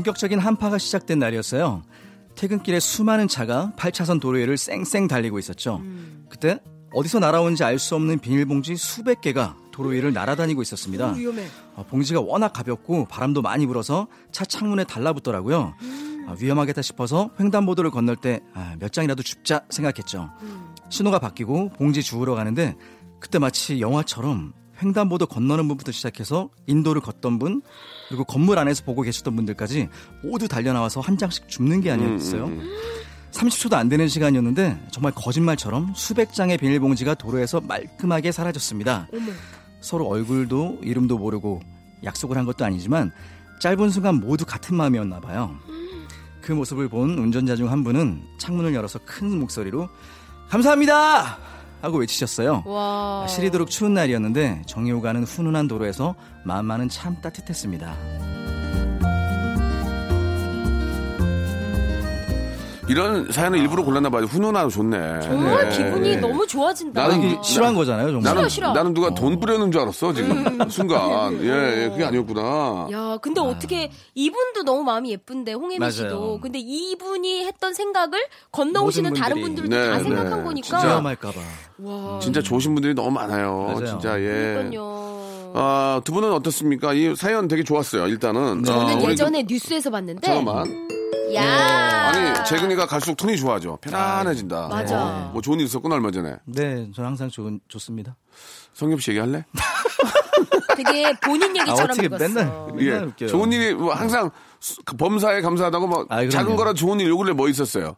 [0.00, 1.82] 본격적인 한파가 시작된 날이었어요.
[2.34, 5.80] 퇴근길에 수많은 차가 8차선 도로 위를 쌩쌩 달리고 있었죠.
[6.28, 6.60] 그때
[6.92, 11.12] 어디서 날아온지 알 수 없는 비닐봉지 수백 개가 도로 위를 날아다니고 있었습니다.
[11.12, 11.46] 위험해.
[11.76, 15.72] 어, 봉지가 워낙 가볍고 바람도 많이 불어서 차 창문에 달라붙더라고요.
[16.28, 20.28] 아, 위험하겠다 싶어서 횡단보도를 건널 때몇 장이라도 줍자 생각했죠.
[20.90, 22.76] 신호가 바뀌고 봉지 주우러 가는데
[23.18, 27.62] 그때 마치 영화처럼 횡단보도 건너는 분부터 시작해서 인도를 걷던 분
[28.08, 29.88] 그리고 건물 안에서 보고 계셨던 분들까지
[30.22, 32.50] 모두 달려나와서 한 장씩 줍는 게 아니었어요.
[33.32, 39.08] 30초도 안 되는 시간이었는데 정말 거짓말처럼 수백 장의 비닐봉지가 도로에서 말끔하게 사라졌습니다.
[39.80, 41.60] 서로 얼굴도 이름도 모르고
[42.04, 43.12] 약속을 한 것도 아니지만
[43.60, 45.54] 짧은 순간 모두 같은 마음이었나 봐요.
[46.42, 49.88] 그 모습을 본 운전자 중 한 분은 창문을 열어서 큰 목소리로
[50.48, 51.38] 감사합니다
[51.80, 52.62] 하고 외치셨어요.
[52.66, 53.26] 와.
[53.28, 58.35] 시리도록 추운 날이었는데 정이 오가는 훈훈한 도로에서 마음 만은 참 따뜻했습니다.
[62.88, 64.24] 이런 사연을 일부러 골랐나 봐요.
[64.26, 65.20] 훈훈하고 좋네.
[65.22, 65.76] 정말 네.
[65.76, 66.16] 기분이 네.
[66.18, 67.02] 너무 좋아진다.
[67.02, 68.34] 나는 이게 싫어한 거잖아요, 정말.
[68.34, 68.72] 나는, 싫어.
[68.72, 70.58] 나는 누가 돈 뿌려는 줄 알았어, 지금.
[70.70, 71.32] 순간.
[71.42, 72.86] 예, 예, 그게 아니었구나.
[72.92, 75.90] 야, 근데 어떻게 이분도 너무 마음이 예쁜데 홍혜민 맞아요.
[75.90, 78.20] 씨도 근데 이분이 했던 생각을
[78.52, 79.40] 건너오시는 다른.
[79.42, 80.44] 분들도 다 네, 생각한 네.
[80.44, 80.66] 거니까.
[80.78, 81.40] 진짜 위험할까봐.
[81.78, 82.18] 와.
[82.20, 83.64] 진짜 좋으신 분들이 너무 많아요.
[83.74, 83.84] 맞아요.
[83.84, 84.24] 진짜, 예.
[84.54, 85.52] 그러니까요.
[85.54, 86.92] 아, 두 분은 어떻습니까?
[86.94, 88.62] 이 사연 되게 좋았어요, 일단은.
[88.62, 90.26] 저는 아, 예전에 뉴스에서 봤는데.
[90.26, 90.86] 잠깐만.
[91.34, 91.42] 야.
[92.08, 93.78] 아니, 재근이가 갈수록 톤이 좋아져.
[93.80, 94.68] 편안해진다.
[94.68, 95.02] 맞아.
[95.02, 96.36] 어, 뭐 좋은 일 있었구나, 얼마 전에.
[96.44, 98.16] 네, 저는 항상 좋은, 좋습니다.
[98.74, 99.44] 성엽 씨 얘기할래?
[100.76, 102.28] 되게 본인 아, 얘기처럼 어떻게 읽었어.
[102.28, 103.06] 맨날, 맨날 예.
[103.06, 103.28] 웃겨요.
[103.28, 106.26] 좋은 일이, 뭐 항상 수- 그 범사에 감사하다고 뭐, 아.
[106.28, 107.96] 작은 거라 좋은 일 요구를 뭐 있었어요?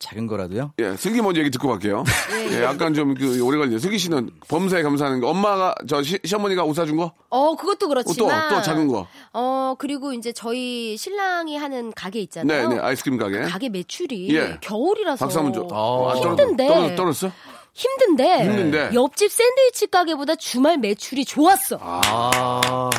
[0.00, 0.72] 작은 거라도요?
[0.80, 2.04] 예, 슬기 먼저 얘기 듣고 갈게요.
[2.50, 3.78] 예, 약간 좀 그 오래 걸리네요.
[3.78, 5.28] 슬기 씨는 범사에 감사하는 거.
[5.30, 7.12] 엄마가, 저 시, 시어머니가 옷 사준 거?
[7.30, 8.48] 어, 그것도 어, 또, 그렇지만.
[8.50, 9.06] 또 작은 거.
[9.32, 12.68] 어, 그리고 이제 저희 신랑이 하는 가게 있잖아요.
[12.68, 13.40] 네, 네, 아이스크림 가게.
[13.42, 14.58] 가게 매출이 예.
[14.60, 15.66] 겨울이라서 박수 한번 줘.
[15.72, 16.66] 어, 아, 힘든데.
[16.66, 17.30] 떨어- 떨었어?
[17.72, 18.90] 힘든데, 힘든데.
[18.94, 21.78] 옆집 샌드위치 가게보다 주말 매출이 좋았어.
[21.80, 22.90] 아,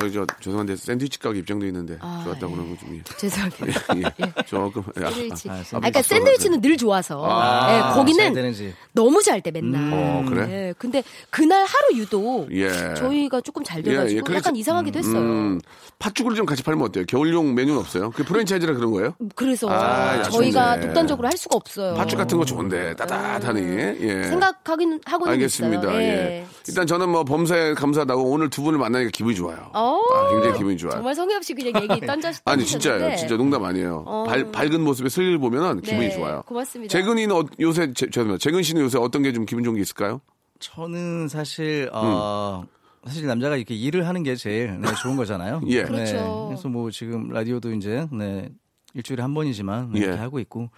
[0.00, 2.56] 저희 저 죄송한데 샌드위치 가게 입장도 있는데 아, 좋았다 고 예.
[2.56, 2.96] 그러는 거 좀.
[2.96, 3.02] 예.
[3.18, 3.50] 죄송해요.
[3.96, 4.44] 예.
[4.46, 4.82] 조금.
[5.02, 5.10] 야.
[5.10, 5.50] 샌드위치.
[5.50, 7.22] 아, 아, 샌드위치 그러니까 샌드위치는 늘 좋아서.
[7.28, 8.54] 아, 예, 잘 거기는.
[8.92, 9.90] 너무 잘 때 맨날.
[9.92, 10.46] 어, 그래?
[10.68, 12.94] 예, 근데 그날 하루 유독 예.
[12.94, 14.20] 저희가 조금 잘 돼가지고 예, 예.
[14.22, 15.18] 그래서- 약간 이상하기도 했어요.
[15.18, 15.60] 음,
[15.98, 17.04] 팥죽을 좀 같이 팔면 어때요?
[17.06, 18.10] 겨울용 메뉴는 없어요?
[18.10, 19.14] 그 프랜차이즈라 그런 거예요?
[19.34, 20.86] 그래서 아, 저희가 아쉽네.
[20.86, 21.94] 독단적으로 할 수가 없어요.
[21.94, 23.60] 팥죽 같은 거 좋은데 따뜻하니.
[24.00, 24.24] 예.
[24.24, 25.82] 생각하긴 하고는 알겠습니다.
[25.82, 26.00] 있어요.
[26.00, 26.46] 예.
[26.68, 29.70] 일단 저는 뭐 범사에 감사하다고 오늘 두 분을 만나니까 기분이 좋아요.
[29.74, 30.94] 어, 아, 굉장히 기분이 좋아요.
[30.94, 34.04] 정말 성의 없이 그냥 얘기 던져 아니 진짜요, 진짜 농담 아니에요.
[34.06, 34.24] 어.
[34.24, 36.42] 밝, 밝은 모습에 슬 보면은 기분이 네, 좋아요.
[36.46, 36.90] 고맙습니다.
[36.92, 38.38] 재근이는 어- 요새 제, 죄송합니다.
[38.42, 40.20] 재근 씨는 요새 어떤 게 좀 기분 좋은 게 있을까요?
[40.58, 42.64] 저는 사실 어
[43.06, 45.62] 사실 남자가 이렇게 일을 하는 게 제일 네, 좋은 거잖아요.
[45.68, 45.84] 예.
[45.84, 46.12] 그렇죠.
[46.16, 48.48] 네, 그래서 뭐 지금 라디오도 이제 네
[48.92, 50.04] 일주일에 한 번이지만 네, 예.
[50.04, 50.68] 이렇게 하고 있고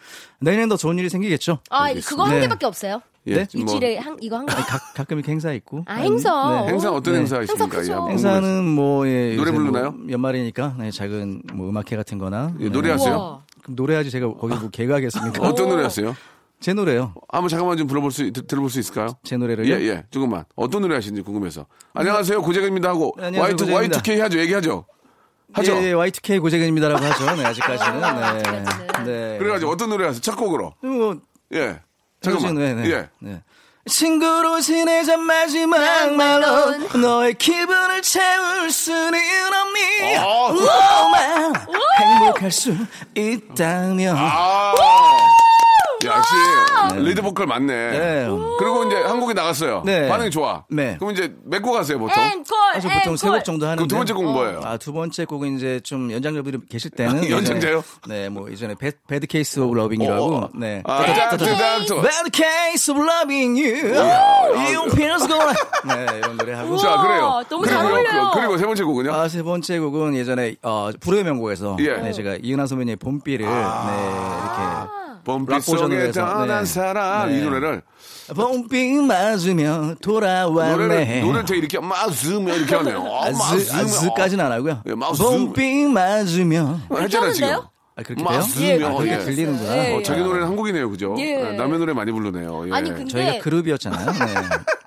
[0.41, 1.59] 내년엔 더 좋은 일이 생기겠죠.
[1.71, 2.09] 아, 알겠습니다.
[2.11, 2.41] 그거 한 네.
[2.43, 3.01] 개밖에 없어요.
[3.27, 3.47] 예, 네?
[3.55, 4.53] 뭐 일주일에 한 이거 한 개.
[4.55, 5.85] 가, 가끔 이렇게 행사 있고.
[5.87, 6.65] 아, 행사.
[6.67, 6.73] 네.
[6.73, 7.21] 행사 어떤 네.
[7.21, 7.77] 행사 있습니까?
[7.79, 7.93] 행사.
[7.93, 9.95] 예, 행사는 뭐 예, 노래 뭐 부르나요?
[10.11, 13.15] 연말이니까 네, 작은 뭐 음악회 같은-거나 예, 노래하세요?
[13.15, 13.43] 우와.
[13.63, 15.41] 그럼 노래하지 제가 거기 뭐 개그하겠습니까?
[15.47, 16.17] 어떤 노래 하세요?
[16.61, 17.15] 제 노래요.
[17.29, 19.09] 한번 잠깐만 좀 불러볼 수, 들- 들어볼 수 있을까요?
[19.25, 19.73] 제 노래를요.
[19.75, 20.05] 예, 예.
[20.11, 20.45] 조금만.
[20.57, 21.67] 어떤 노래 하시는지 궁금해서.
[21.95, 22.41] 안녕하세요.
[22.43, 23.15] 고재근입니다 하고.
[23.19, 24.01] 네, 안녕하세요, Y2, 고재근입니다.
[24.01, 24.39] Y2K 하죠.
[24.39, 24.85] 얘기하죠.
[25.55, 25.73] 하죠.
[25.77, 27.37] 예, 예, Y2K 고재근입니다라고 하죠.
[27.37, 28.03] 네, 아직까지는.
[28.05, 28.65] 아직까지는.
[29.05, 29.33] 네.
[29.33, 29.39] 네.
[29.39, 30.21] 그래가지고 어떤 노래 하세요?
[30.21, 30.73] 첫 곡으로.
[30.83, 31.17] 뭐
[31.53, 31.81] 예.
[32.23, 32.55] 잠깐만.
[32.55, 32.91] 네, 네.
[32.91, 33.09] 예.
[33.19, 33.41] 네.
[33.87, 40.53] 친구로 지내자 마지막 말로 너의 기분을 채울 수는 없니 어.
[40.53, 41.53] 너만
[41.99, 42.77] 행복할 수
[43.17, 44.73] 있다면 아.
[46.23, 47.67] 역시 리드 보컬 맞네.
[47.91, 48.27] 네.
[48.59, 49.83] 그리고 이제 한국에 나갔어요.
[49.85, 50.09] 네.
[50.09, 50.65] 반응이 좋아.
[50.71, 50.97] 네.
[50.99, 52.23] 그럼 이제 몇곡 하세요, 보통?
[52.23, 52.45] 앵콜.
[52.75, 54.61] 사실 보통 세 곡 정도 하는데 그럼 두 번째 곡은 뭐예요?
[54.65, 57.83] 아, 두 번째 곡은 이제 좀 연장자분들이 계실 때는 연장자요?
[58.09, 60.49] 네, 뭐 이전에 배, Bad Case of Loving이라고 어.
[60.55, 60.83] 네.
[60.87, 61.05] 아,
[62.33, 63.95] case of loving you.
[63.95, 65.57] You feels good.
[65.87, 66.77] 네, 이런 노래 하고.
[66.77, 67.43] 자, 그래요.
[67.49, 68.31] 너무 잘 어울려요.
[68.33, 69.13] 그- 그리고 세 번째 곡은요?
[69.13, 71.97] 아, 세 번째 곡은 예전에 어, 불후의 명곡에서 예.
[71.99, 76.65] 네, 제가 이은하 선배님의 봄비를 네, 이렇게 봄비 속에 떠난 네.
[76.65, 77.45] 사람 이 네.
[77.45, 77.83] 노래를
[78.35, 80.73] 봄비 맞으며 돌아왔네.
[80.73, 83.05] 노래를 노래를 이렇게 마스며 이렇게 하네요.
[83.05, 84.83] 아, 아즈, 아즈까지는 안 하고요.
[84.87, 84.95] 예.
[84.95, 86.81] 봄비 맞으며.
[86.91, 87.49] 했잖아 지금.
[87.95, 88.25] 아, 그렇게 돼요?
[88.25, 89.19] 마스며 예, 아, 그렇게 예.
[89.19, 89.77] 들리는구나.
[89.77, 90.03] 예, 어, 예.
[90.03, 91.15] 자기 노래는 한 곡이네요, 그죠?
[91.19, 91.37] 예.
[91.37, 92.69] 네, 남의 노래 많이 부르네요.
[92.69, 92.73] 예.
[92.73, 94.07] 아니 근데 저희가 그룹이었잖아요.
[94.13, 94.35] 네.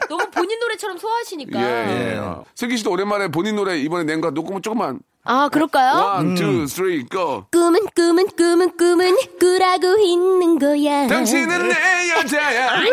[0.10, 1.60] 너무 본인 노래처럼 소화하시니까.
[1.62, 2.14] 예, 예.
[2.14, 2.18] 예.
[2.18, 5.96] 아, 슬기 씨도 오랜만에 본인 노래 이번에 낸 거 녹음 조금만 아 그럴까요?
[5.96, 7.46] One, two, three, go.
[7.52, 11.08] 꿈은 꿈은 꿈은 꿈은 꾸라고 있는 거야.
[11.08, 12.70] 당신은 내 여자야.
[12.78, 12.92] 아니요.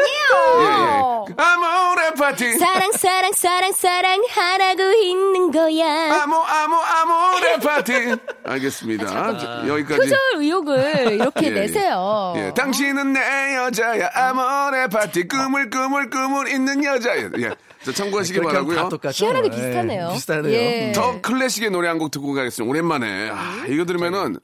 [0.59, 1.35] 예, 예.
[1.37, 2.57] 아모레 파티.
[2.57, 6.23] 사랑 사랑 사랑 사랑 하라고 있는 거야.
[6.23, 8.16] 아모 아모 아모레 파티.
[8.45, 9.07] 알겠습니다.
[9.07, 10.01] 자, 여기까지.
[10.01, 11.61] 표절 의혹을 이렇게 예, 예.
[11.61, 12.33] 내세요.
[12.37, 14.09] 예, 당신은 내 여자야.
[14.14, 15.29] 아모레 파티.
[15.29, 17.29] 꿈을 꿈을 꿈을 있는 여자야.
[17.40, 17.51] 예.
[17.85, 18.88] 자, 참고하시기 바라고요.
[18.90, 19.25] 똑같죠.
[19.25, 20.11] 희한하게 예, 비슷하네요.
[20.12, 20.53] 비슷하네요.
[20.55, 20.92] 예.
[20.95, 22.71] 더 클래식의 노래 한 곡 듣고 가겠습니다.
[22.71, 23.31] 오랜만에.
[23.31, 24.37] 아, 이거 들으면은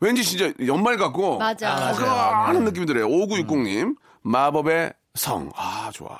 [0.00, 1.38] 왠지 진짜 연말 같고.
[1.38, 1.70] 맞아.
[1.70, 3.06] 아, 하는 느낌이 들어요.
[3.08, 3.96] 5960님.
[4.22, 5.50] 마법의 성.
[5.54, 6.18] 아, 좋아.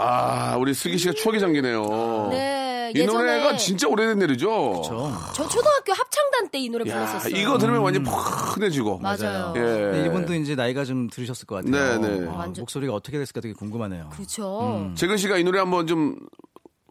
[0.00, 2.28] 아, 우리 슬기 씨가 추억이 잠기네요.
[2.30, 4.82] 네, 이 예전에 노래가 진짜 오래된 노래죠.
[4.84, 7.36] 저 초등학교 합창단 때 이 노래 야, 불렀었어요.
[7.36, 8.98] 이거 들으면 완전 푹해지고.
[8.98, 9.54] 맞아요.
[9.56, 9.60] 예.
[9.60, 11.98] 네, 이분도 이제 나이가 좀 들으셨을 것 같아요.
[12.00, 12.28] 네, 네.
[12.28, 14.10] 아, 완전- 목소리가 어떻게 됐을까 되게 궁금하네요.
[14.12, 14.90] 그렇죠.
[14.96, 16.16] 재근 씨가 이 노래 한번 좀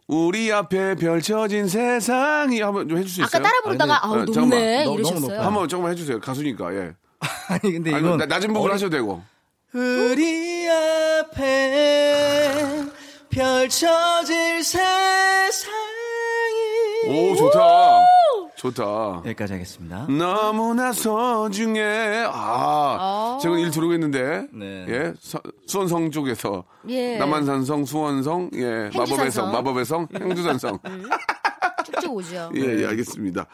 [0.08, 3.26] 우리 앞에 펼쳐진 세상이 한번 좀 해줄 수 있어요?
[3.26, 5.40] 아까 따라 부르다가 아, 아우 근데- 높네 어, 너무 이러셨어요.
[5.40, 6.18] 한번 조금만 해주세요.
[6.20, 6.92] 가수니까 예.
[7.48, 9.22] 아니 근데 아니, 이건 나- 낮은 부분 어리- 하셔도 되고.
[9.72, 11.46] 우리 앞에
[13.30, 15.76] 펼쳐질 세상이
[17.08, 17.60] 오 좋다.
[18.56, 19.22] 좋다.
[19.24, 20.06] 여기까지 하겠습니다.
[20.08, 22.26] 너무나 소중해.
[22.30, 24.48] 아, 제가 일 들어오겠는데.
[24.52, 24.86] 네.
[24.88, 26.64] 예, 서- 수원성 쪽에서.
[26.88, 27.16] 예.
[27.16, 29.50] 남한산성, 수원성, 예, 마법의 성.
[29.52, 30.78] 마법의 성, 행주산성.
[31.86, 32.50] 쭉쭉 오죠.
[32.56, 33.46] 예, 예, 알겠습니다.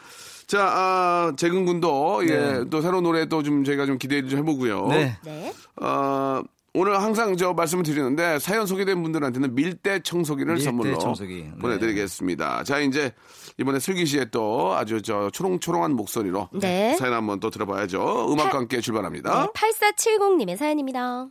[0.47, 2.63] 자, 아, 재근 군도, 예, 네.
[2.69, 4.87] 또 새로운 노래 또 좀 저희가 좀 기대를 좀 해보고요.
[4.87, 5.15] 네.
[5.23, 5.53] 네.
[5.81, 6.41] 어,
[6.79, 11.49] 오늘 항상 저 말씀을 드리는데 사연 소개된 분들한테는 밀대 청소기를 밀대 선물로 청소기.
[11.51, 11.59] 네.
[11.59, 12.63] 보내드리겠습니다.
[12.65, 13.13] 자 이제
[13.57, 16.95] 이번에 슬기 씨의 또 아주 저 초롱초롱한 목소리로 네.
[16.99, 18.31] 사연 한번 또 들어봐야죠.
[18.31, 19.47] 음악과 함께 출발합니다.
[19.47, 21.29] 네, 8470님의 사연입니다.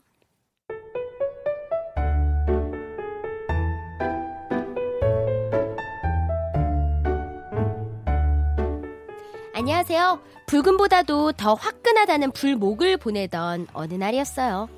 [9.55, 10.21] 안녕하세요.
[10.47, 14.69] 붉음보다도 더 화끈하다는 불목을 보내던 어느 날이었어요.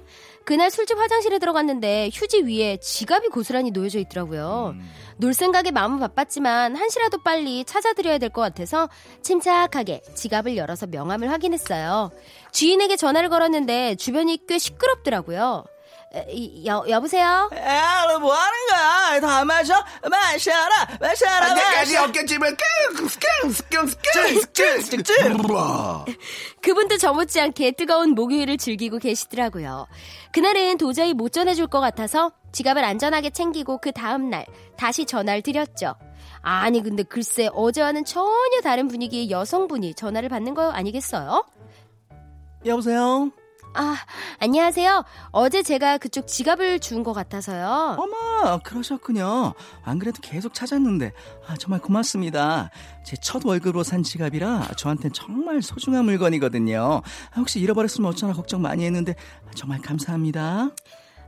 [0.48, 4.74] 그날 술집 화장실에 들어갔는데 휴지 위에 지갑이 고스란히 놓여져 있더라고요.
[5.18, 8.88] 놀 생각에 마음은 바빴지만 한시라도 빨리 찾아드려야 될 것 같아서
[9.20, 12.10] 침착하게 지갑을 열어서 명함을 확인했어요.
[12.52, 15.66] 주인에게 전화를 걸었는데 주변이 꽤 시끄럽더라고요.
[16.66, 17.50] 여, 여보세요?
[17.54, 19.20] 야, 너 뭐 하는 거야?
[19.20, 19.74] 다 마셔?
[20.10, 22.04] 마셔라, 마셔라, 마셔.
[22.04, 25.36] 어깨집에 깽깽깽깽깽깽깽깽
[26.62, 29.86] 그분도 저 못지않게 뜨거운 목요일을 즐기고 계시더라고요.
[30.32, 35.94] 그날은 도저히 못 전해줄 것 같아서 지갑을 안전하게 챙기고 그 다음날 다시 전화를 드렸죠.
[36.40, 41.44] 아니 근데 글쎄 어제와는 전혀 다른 분위기의 여성분이 전화를 받는 거 아니겠어요?
[42.64, 43.30] 여보세요?
[43.74, 43.96] 아
[44.40, 45.04] 안녕하세요.
[45.30, 47.96] 어제 제가 그쪽 지갑을 주운 것 같아서요.
[47.98, 49.54] 어머, 그러셨군요.
[49.84, 51.12] 안 그래도 계속 찾았는데,
[51.46, 52.70] 아, 정말 고맙습니다.
[53.04, 57.02] 제 첫 월급으로 산 지갑이라 저한텐 정말 소중한 물건이거든요.
[57.30, 59.14] 아, 혹시 잃어버렸으면 어쩌나 걱정 많이 했는데,
[59.54, 60.70] 정말 감사합니다.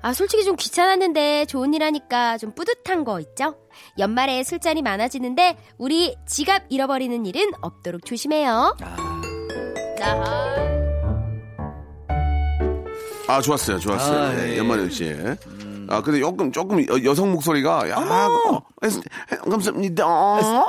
[0.02, 3.56] 아 솔직히 좀 귀찮았는데 좋은 일 하니까 좀 뿌듯한 거 있죠?
[3.98, 8.76] 연말에 술자리 많아지는데 우리 지갑 잃어버리는 일은 없도록 조심해요.
[10.02, 10.79] 아.
[13.30, 14.18] 아 좋았어요, 좋았어요.
[14.18, 14.58] 아, 예, 예.
[14.58, 15.14] 연말연 씨.
[15.92, 20.04] 아 근데 조금 조금 여, 성 목소리가 야 어, 에- 감사합니다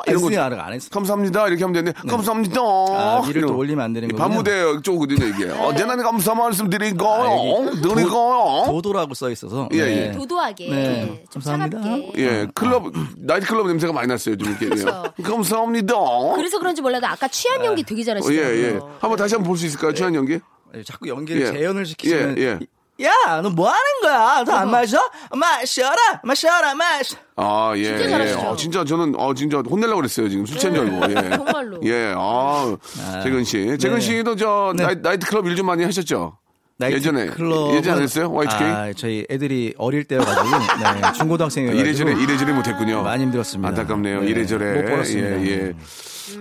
[0.08, 0.90] 이런 거 SNR 안 했어.
[0.90, 2.60] 감사합니다 이렇게 하면 되는데 감사합니다.
[2.60, 3.58] 아, 위를 또 이런 거.
[3.60, 4.28] 올리면 안 되는 이 거군요.
[4.30, 5.50] 반무대 쪽거든요 이게.
[5.52, 7.08] 어, 대단히 감사 말씀드리고요.
[7.08, 8.64] 아, 여기 드리고요.
[8.66, 9.70] 도도라고 써 있어서.
[9.74, 10.08] 예, 네.
[10.08, 10.12] 예.
[10.12, 11.82] 도도하게 네, 좀 감사합니다.
[11.84, 12.14] 차갑게.
[12.18, 14.70] 예, 클럽 나이트 클럽 냄새가 많이 났어요 좀 이렇게.
[14.70, 15.04] 그렇죠.
[15.20, 15.24] 예.
[15.24, 15.94] 감사합니다.
[16.36, 18.58] 그래서 그런지 몰라도 아까 취한 연기 되게 어, 예, 잘하시더라고요.
[18.66, 18.80] 예.
[19.00, 20.40] 한번 다시 한번 볼 수 있을까요, 최한 연기?
[20.76, 21.52] 예, 자꾸 연기를 예.
[21.52, 22.38] 재현을 시키시면.
[22.38, 22.60] 예, 예.
[23.06, 24.44] 야, 너 뭐 하는 거야?
[24.44, 25.00] 더안 마셔?
[25.36, 27.18] 마셔라, 마셔라, 마셔.
[27.36, 27.84] 아, 예.
[27.84, 28.10] 진짜 예.
[28.10, 28.40] 잘하시죠?
[28.42, 30.46] 어, 진짜 저는, 어, 진짜 혼내려고 그랬어요, 지금.
[30.46, 31.12] 술 취한 줄 알고.
[31.26, 31.30] 예.
[31.36, 31.80] 정말로.
[31.84, 32.78] 예, 아,
[33.24, 33.76] 재근 씨.
[33.80, 34.02] 재근 네.
[34.02, 34.84] 씨도 저, 네.
[34.84, 36.38] 나이, 나이 트 클럽 일 좀 많이 하셨죠?
[36.84, 37.28] 예전에.
[37.76, 38.32] 예전에 안 했어요?
[38.32, 38.62] Y2K?
[38.64, 43.04] 아, 저희 애들이 어릴 때여가지고 네, 중고등학생이어가지고 이래저래, 이래저래 못했군요.
[43.04, 43.68] 많이 힘들었습니다.
[43.70, 44.22] 안타깝네요.
[44.22, 44.82] 네, 이래저래.
[44.82, 45.42] 못 벌었습니다.
[45.42, 45.74] 예, 예.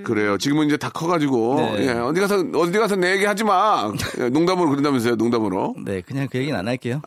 [0.05, 0.38] 그래요.
[0.38, 1.87] 지금은 이제 다 커가지고, 네.
[1.87, 1.90] 예.
[1.92, 3.92] 어디 가서, 어디 가서 내 얘기 하지 마.
[4.18, 5.74] 예, 농담으로 그런다면서요, 농담으로.
[5.85, 7.00] 네, 그냥 그 얘기는 안 할게요.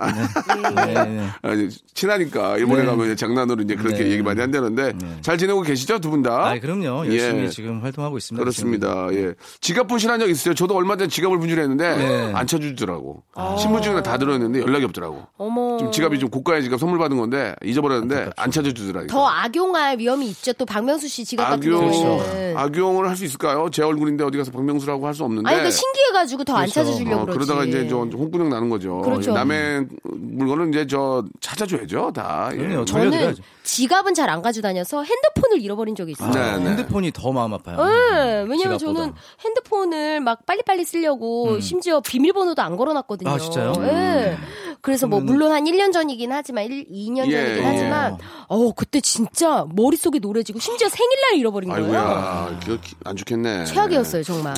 [0.76, 0.93] 네.
[0.93, 1.28] 네, 네.
[1.41, 1.50] 아,
[1.93, 2.88] 친하니까 일본에 네.
[2.88, 4.12] 가면 이제 장난으로 이제 그렇게 네.
[4.12, 5.17] 얘기 많이 한다는데 네.
[5.22, 6.50] 잘 지내고 계시죠 두 분 다?
[6.52, 7.08] 아, 그럼요.
[7.08, 7.50] 열심히 예.
[7.50, 8.41] 지금 활동하고 있습니다.
[8.43, 9.08] 그렇습니다.
[9.13, 9.34] 예.
[9.62, 10.54] 지갑 분실한 적 있어요.
[10.54, 12.32] 저도 얼마 전에 지갑을 분실했는데 네.
[12.36, 13.24] 안 찾아주더라고.
[13.60, 15.24] 신분증이나 다 들어있는데 연락이 없더라고.
[15.38, 15.78] 어머.
[15.78, 19.08] 좀 지갑이 좀 고가의 지갑 선물 받은 건데 잊어버렸는데 안 찾아주더라고.
[19.08, 20.54] 더 악용할 위험이 있죠.
[20.54, 22.58] 또 박명수 씨 지갑 같은 악용, 경우는.
[22.58, 23.70] 악용 을 할 수 있을까요?
[23.72, 25.50] 제 얼굴인데 어디 가서 박명수라고 할 수 없는데.
[25.50, 26.74] 아니 그 신기해가지고 더안 그렇죠.
[26.84, 27.38] 찾아주려고 어, 그러지.
[27.40, 29.02] 그러다가 이제 저 홍군형 나는 거죠.
[29.02, 29.34] 그렇죠.
[29.34, 32.50] 남의 물건은 이제 저 찾아줘야죠, 다.
[32.54, 32.58] 예.
[32.58, 32.86] 그럼요.
[32.86, 33.44] 저는 돌려드려야죠.
[33.64, 36.32] 지갑은 잘 안 가지고 다녀서 핸드폰을 잃어버린 적이 있어요.
[36.32, 36.70] 네, 네.
[36.70, 37.78] 핸드폰이 더 마음 아파요.
[37.78, 39.00] 네, 왜냐면 지갑보다.
[39.02, 39.14] 저는
[39.46, 43.30] 핸드폰을 막 빨리빨리 쓰려고 심지어 비밀번호도 안 걸어놨거든요.
[43.30, 43.74] 아, 진짜요?
[43.74, 44.38] 네.
[44.84, 47.65] 그래서 뭐 그러면은- 물론 한 1년 전이긴 하지만 1, 2년 예, 전이긴 예.
[47.65, 48.17] 하지만
[48.50, 51.86] 어 그때 진짜 머릿속에 노래지고 심지어 생일날 잃어버린 거예요.
[51.86, 53.65] 아이고야, 그거 기- 안 좋겠네.
[53.65, 54.54] 최악이었어요 정말.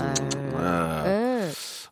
[1.06, 1.15] 예.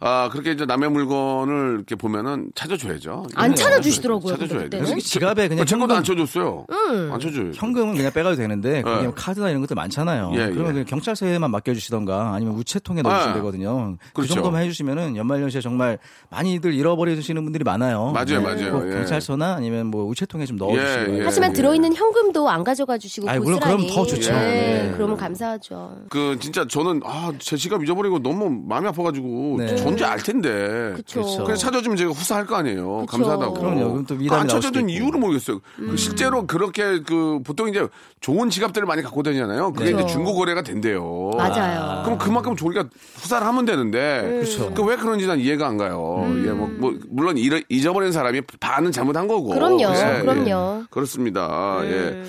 [0.03, 0.09] 네.
[0.09, 3.25] 아, 그렇게 이제 남의 물건을 이렇게 보면은 찾아줘야죠.
[3.35, 4.77] 안 예, 찾아주시더라고요, 찾아줘야 돼.
[4.77, 4.99] 그때는.
[4.99, 6.65] 지갑에 그냥 제 것도 현금- 안 쳐줬어요.
[7.11, 7.51] 안 쳐줘요.
[7.53, 9.11] 현금은 그냥 빼가도 되는데 그냥 예.
[9.15, 10.31] 카드나 이런 것도 많잖아요.
[10.33, 10.71] 예, 그러면 예.
[10.73, 13.39] 그냥 경찰서에만 맡겨주시던가 아니면 우체통에 넣어주시면 예.
[13.39, 13.95] 되거든요.
[14.07, 14.33] 그 그렇죠.
[14.35, 15.97] 정도만 해주시면은 연말연시에 정말
[16.29, 18.11] 많이들 잃어버리시는 분들이 많아요.
[18.11, 18.73] 맞아요, 맞아요.
[18.73, 18.93] 꼭 예.
[18.95, 21.13] 경찰서나 아니면 뭐 우체통에 좀 넣어주시고.
[21.13, 21.23] 예, 예.
[21.23, 21.53] 하지만 예.
[21.53, 23.59] 들어있는 현금도 안 가져가 주시고 아이, 물론.
[23.61, 24.33] 그럼 더 좋죠.
[24.33, 24.91] 네, 네.
[24.95, 25.95] 그러면 감사하죠.
[26.09, 29.75] 그 진짜 저는 아, 제 지갑 잊어버리고 너무 마음이 아파가지고 네.
[29.97, 30.93] 존재 알 텐데.
[30.95, 31.21] 그쵸.
[31.43, 32.99] 그냥 찾아주면 제가 후사할 거 아니에요.
[32.99, 33.05] 그쵸.
[33.07, 33.53] 감사하다고.
[33.53, 33.89] 그럼요.
[33.91, 34.89] 그럼 또 미담이 나올 수도 찾아준.
[34.89, 35.59] 이유를 모르겠어요.
[35.75, 37.87] 그 실제로 그렇게 그 보통 이제
[38.21, 39.73] 좋은 지갑들을 많이 갖고 다니잖아요.
[39.73, 40.03] 그게 그쵸.
[40.03, 41.31] 이제 중고 거래가 된대요.
[41.37, 42.03] 맞아요.
[42.03, 44.73] 그럼 그만큼 우리가 후사를 하면 되는데 그렇죠.
[44.73, 46.25] 그 왜 그런지 난 이해가 안 가요.
[46.45, 49.49] 예, 뭐, 뭐 물론 잃어, 잊어버린 사람이 반은 잘못한 거고.
[49.49, 49.81] 그럼요.
[49.95, 50.79] 예, 그럼요.
[50.81, 50.85] 예.
[50.89, 51.79] 그렇습니다.
[51.83, 52.23] 예.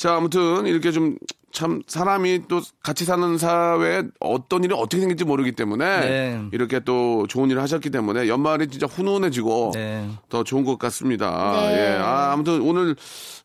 [0.00, 1.18] 자, 아무튼 이렇게 좀
[1.52, 6.42] 참 사람이 또 같이 사는 사회에 어떤 일이 어떻게 생길지 모르기 때문에 네.
[6.52, 10.08] 이렇게 또 좋은 일을 하셨기 때문에 연말이 진짜 훈훈해지고 네.
[10.28, 11.52] 더 좋은 것 같습니다.
[11.60, 11.96] 네.
[11.96, 11.98] 예.
[11.98, 12.94] 아, 아무튼 오늘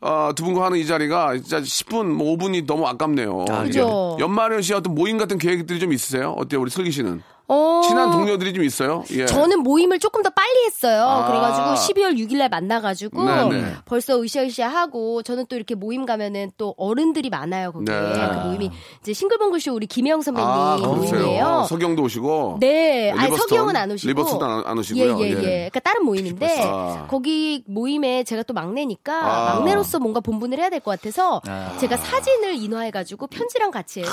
[0.02, 3.46] 어, 두 분과 하는 이 자리가 진짜 10분, 뭐 5분이 너무 아깝네요.
[3.50, 4.18] 아, 그죠.
[4.20, 6.36] 연말연 시 어떤 모임 같은 계획들이 좀 있으세요?
[6.38, 7.24] 어때요, 우리 슬기 씨는?
[7.48, 9.04] 어, 친한 동료들이 좀 있어요?
[9.12, 9.26] 예.
[9.26, 11.04] 저는 모임을 조금 더 빨리 했어요.
[11.08, 11.28] 아.
[11.28, 13.76] 그래가지고 12월 6일날 만나가지고 네네.
[13.86, 17.86] 벌써 으쌰으쌰 하고 저는 또 이렇게 모임 가면은 또 어른들이 많아요 거기.
[17.92, 17.96] 예.
[17.96, 21.00] 그 모임이 이제 싱글벙글쇼 우리 김혜영 선배님 아, 모임이에요.
[21.10, 21.66] 그러세요.
[21.70, 22.58] 서경도 오시고.
[22.60, 23.48] 네, 아니 리버스톤?
[23.50, 25.20] 서경은 안 오시고 리버스톤 안- 안 오시고요.
[25.20, 25.36] 예, 예, 예.
[25.38, 25.70] 예.
[25.70, 27.06] 그러니까 다른 모임인데 아.
[27.10, 29.56] 거기 모임에 제가 또 막내니까 아.
[29.56, 31.76] 막내로서 뭔가 본분을 해야 될 것 같아서 아.
[31.80, 34.12] 제가 사진을 인화해가지고 편지랑 같이 해서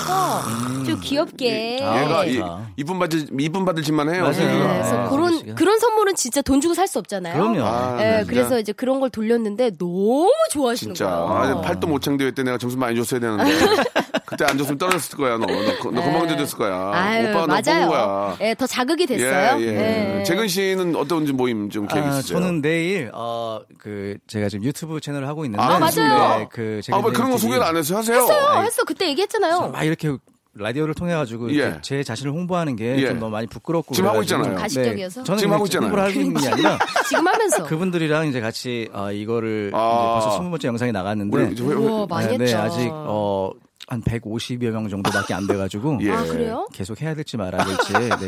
[0.85, 1.79] 좀 귀엽게.
[1.83, 2.31] 아, 얘가 네.
[2.31, 2.69] 이, 좋다.
[2.77, 4.21] 이쁨 받을 이쁨 받을 짓만 해요.
[4.23, 4.33] 맞아요.
[4.33, 4.67] 자기가.
[4.67, 5.55] 네, 그래서 아, 그런 씨가.
[5.55, 7.33] 그런 선물은 진짜 돈 주고 살 수 없잖아요.
[7.33, 7.61] 그럼요.
[7.63, 8.29] 아, 예, 네, 진짜.
[8.33, 11.57] 그래서 이제 그런 걸 돌렸는데 너무 좋아하시는 진짜 거예요.
[11.57, 13.43] 아, 팔도 못 창대회 때 내가 점수 많이 줬어야 되는데
[14.25, 15.45] 그때 안 줬으면 떨어졌을 거야 너.
[15.45, 16.69] 너, 너 금방 젖었을 거야.
[16.91, 16.97] 네.
[16.97, 17.89] 아유, 오빠가 너 뽑은 맞아요.
[17.89, 18.37] 거야.
[18.41, 19.59] 예, 더 자극이 됐어요.
[19.61, 20.19] 예, 예.
[20.19, 20.23] 예.
[20.23, 22.39] 재근 씨는 어떤 모임 좀 계획 아, 있으세요?
[22.39, 26.39] 저는 내일 어 그 제가 지금 유튜브 채널을 하고 있는데 아, 맞아요.
[26.39, 27.97] 네, 그 아, 왜 그런 거 소개를 안 했어요?
[27.99, 28.17] 하세요.
[28.17, 28.83] 했어요, 했어.
[28.85, 29.69] 그때 얘기했잖아요.
[29.69, 30.15] 막 이렇게
[30.55, 31.79] 라디오를 통해 가지고 예.
[31.81, 33.07] 제 자신을 홍보하는 게 예.
[33.07, 34.55] 좀 너무 많이 부끄럽고 지금 하고 있잖아요.
[34.55, 35.23] 가식적이어서?
[35.23, 35.87] 저는 지금 하고 있잖아요.
[35.87, 36.77] 홍보를 하고 있는 게 아니라
[37.09, 37.63] 지금 하면서.
[37.63, 40.19] 그분들이랑 이제 같이 어, 이거를 아.
[40.19, 42.45] 이제 벌써 20번째 영상이 나갔는데 우와, 많이 네, 했죠.
[42.45, 43.49] 네, 아직 어,
[43.87, 46.11] 한 150여 명 정도밖에 안 돼가지고 예.
[46.11, 46.67] 아, 그래요?
[46.73, 48.27] 계속 해야 될지 말아야 될지 내일 이제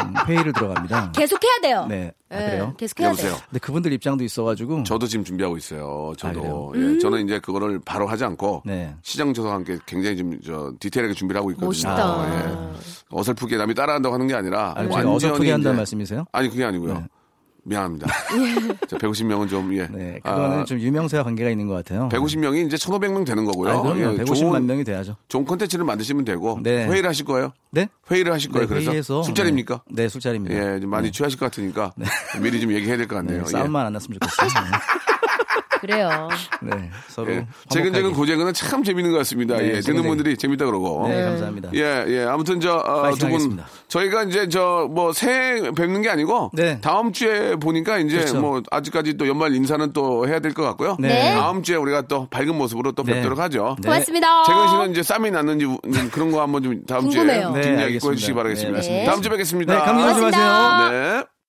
[0.00, 1.12] 음, 회의를 들어갑니다.
[1.12, 1.86] 계속 해야 돼요.
[1.88, 2.74] 네, 아, 예, 그래요?
[2.76, 3.12] 계속 해야.
[3.12, 3.34] 돼요.
[3.48, 6.12] 근데 그분들 입장도 있어가지고 저도 지금 준비하고 있어요.
[6.16, 6.68] 저도.
[6.70, 6.94] 그래요?
[6.94, 8.94] 예, 저는 이제 그거를 바로 하지 않고 네.
[9.02, 11.66] 시장 조사와 함께 굉장히 좀 저 디테일하게 준비를 하고 있거든요.
[11.68, 11.96] 멋있다.
[11.96, 12.78] 아, 예.
[13.10, 16.24] 어설프게 남이 따라한다고 하는 게 아니라 아, 제가 완전히 어설프게 한다는 말씀이세요?
[16.32, 17.04] 아니 그게 아니고요.
[17.68, 18.06] 미안합니다.
[18.88, 19.86] 자, 150명은 좀 예.
[19.86, 22.08] 네, 그거는 아, 좀 유명세와 관계가 있는 것 같아요.
[22.08, 23.70] 150명이 이제 1,500명 되는 거고요.
[23.70, 24.00] 아, 그럼요.
[24.00, 25.16] 예, 150만 좋은, 명이 돼야죠.
[25.28, 26.86] 좋은 콘텐츠를 만드시면 되고 네.
[26.86, 27.52] 회의를 하실 거예요.
[27.70, 27.88] 네?
[28.10, 28.66] 회의를 하실 거예요.
[28.66, 29.82] 네, 그래서 회의해서 술자리입니까?
[29.90, 30.54] 네, 네, 술자리입니다.
[30.76, 31.92] 예, 좀 많이 취하실 것 같으니까
[32.40, 33.44] 미리 좀 얘기해야 될것 네, 같네요.
[33.46, 33.50] 예.
[33.50, 34.48] 싸움만 안 났으면 좋겠어요.
[35.80, 36.28] 그래요.
[36.62, 37.46] 네, 서로 예.
[37.68, 39.56] 재근재근 고재근은 참 재밌는 것 같습니다.
[39.56, 40.08] 네, 예, 듣는 재근재근.
[40.08, 41.06] 분들이 재밌다 그러고.
[41.08, 41.70] 네, 감사합니다.
[41.74, 42.24] 예, 예.
[42.24, 43.66] 아무튼 저, 어, 두 분, 하겠습니다.
[43.88, 46.80] 저희가 이제 저, 뭐, 새해 뵙는 게 아니고, 네.
[46.80, 48.40] 다음 주에 보니까 이제 그렇죠.
[48.40, 50.96] 뭐, 아직까지 또 연말 인사는 또 해야 될 것 같고요.
[50.98, 51.32] 네.
[51.34, 53.14] 다음 주에 우리가 또 밝은 모습으로 또 네.
[53.14, 53.76] 뵙도록 하죠.
[53.80, 53.88] 네.
[53.88, 54.44] 고맙습니다.
[54.44, 57.52] 재근 씨는 이제 쌈이 났는지 우- 음, 그런 거 한번 좀 다음 궁금해요.
[57.52, 58.08] 주에 네, 뒷이야기 알겠습니다.
[58.08, 58.80] 꺼주시기 바라겠습니다.
[58.80, 59.04] 네.
[59.04, 59.74] 다음 주에 뵙겠습니다.
[59.74, 60.30] 네, 감기 조심하세요.
[60.30, 60.90] 고맙습니다.
[61.20, 61.37] 네.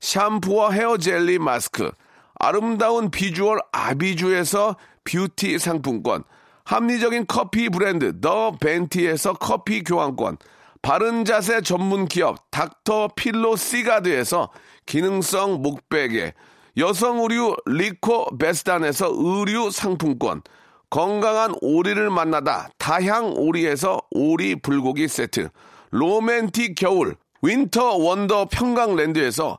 [0.00, 1.90] 샴푸와 헤어 젤리 마스크,
[2.38, 6.24] 아름다운 비주얼 아비주에서 뷰티 상품권,
[6.64, 10.38] 합리적인 커피 브랜드 더 벤티에서 커피 교환권,
[10.82, 14.50] 바른 자세 전문 기업 닥터 필로 시가드에서
[14.86, 16.32] 기능성 목베개,
[16.78, 20.42] 여성 의류 리코 베스단에서 의류 상품권,
[20.88, 25.50] 건강한 오리를 만나다 다향 오리에서 오리 불고기 세트,
[25.90, 29.58] 로맨틱 겨울 Winter Wonder 평강랜드에서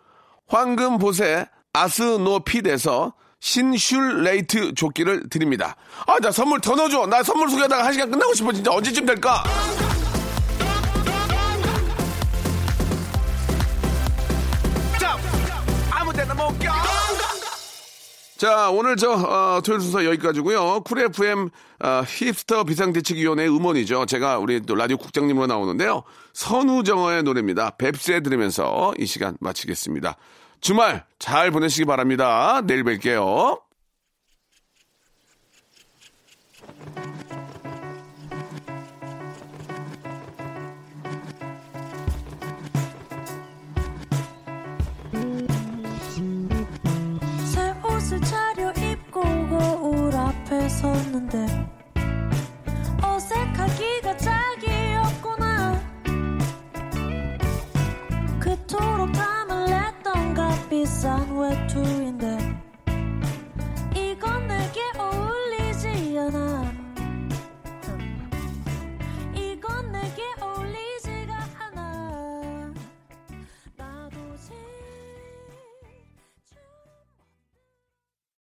[0.51, 5.75] 황금보세 아스노핏에서 신슐레이트 조끼를 드립니다.
[6.05, 7.07] 아, 나 선물 더 넣어줘.
[7.07, 8.51] 나 선물 소개하다가 한 시간 끝나고 싶어.
[8.51, 9.43] 진짜 언제쯤 될까?
[18.41, 21.49] 자, 오늘 저, 어, 토요일 순서 여기까지고요 Cool FM,
[21.83, 24.07] 어, 힙스터 비상대책위원회 음원이죠.
[24.07, 26.01] 제가 우리 또 라디오 국장님으로 나오는데요.
[26.33, 27.69] 선우정아의 노래입니다.
[27.77, 30.17] 뱁새 들으면서 이 시간 마치겠습니다.
[30.61, 32.61] 주말 잘 보내시기 바랍니다.
[32.63, 33.59] 내일 뵐게요.
[47.45, 51.80] 새 옷을 차려입고 거울 앞에 섰는데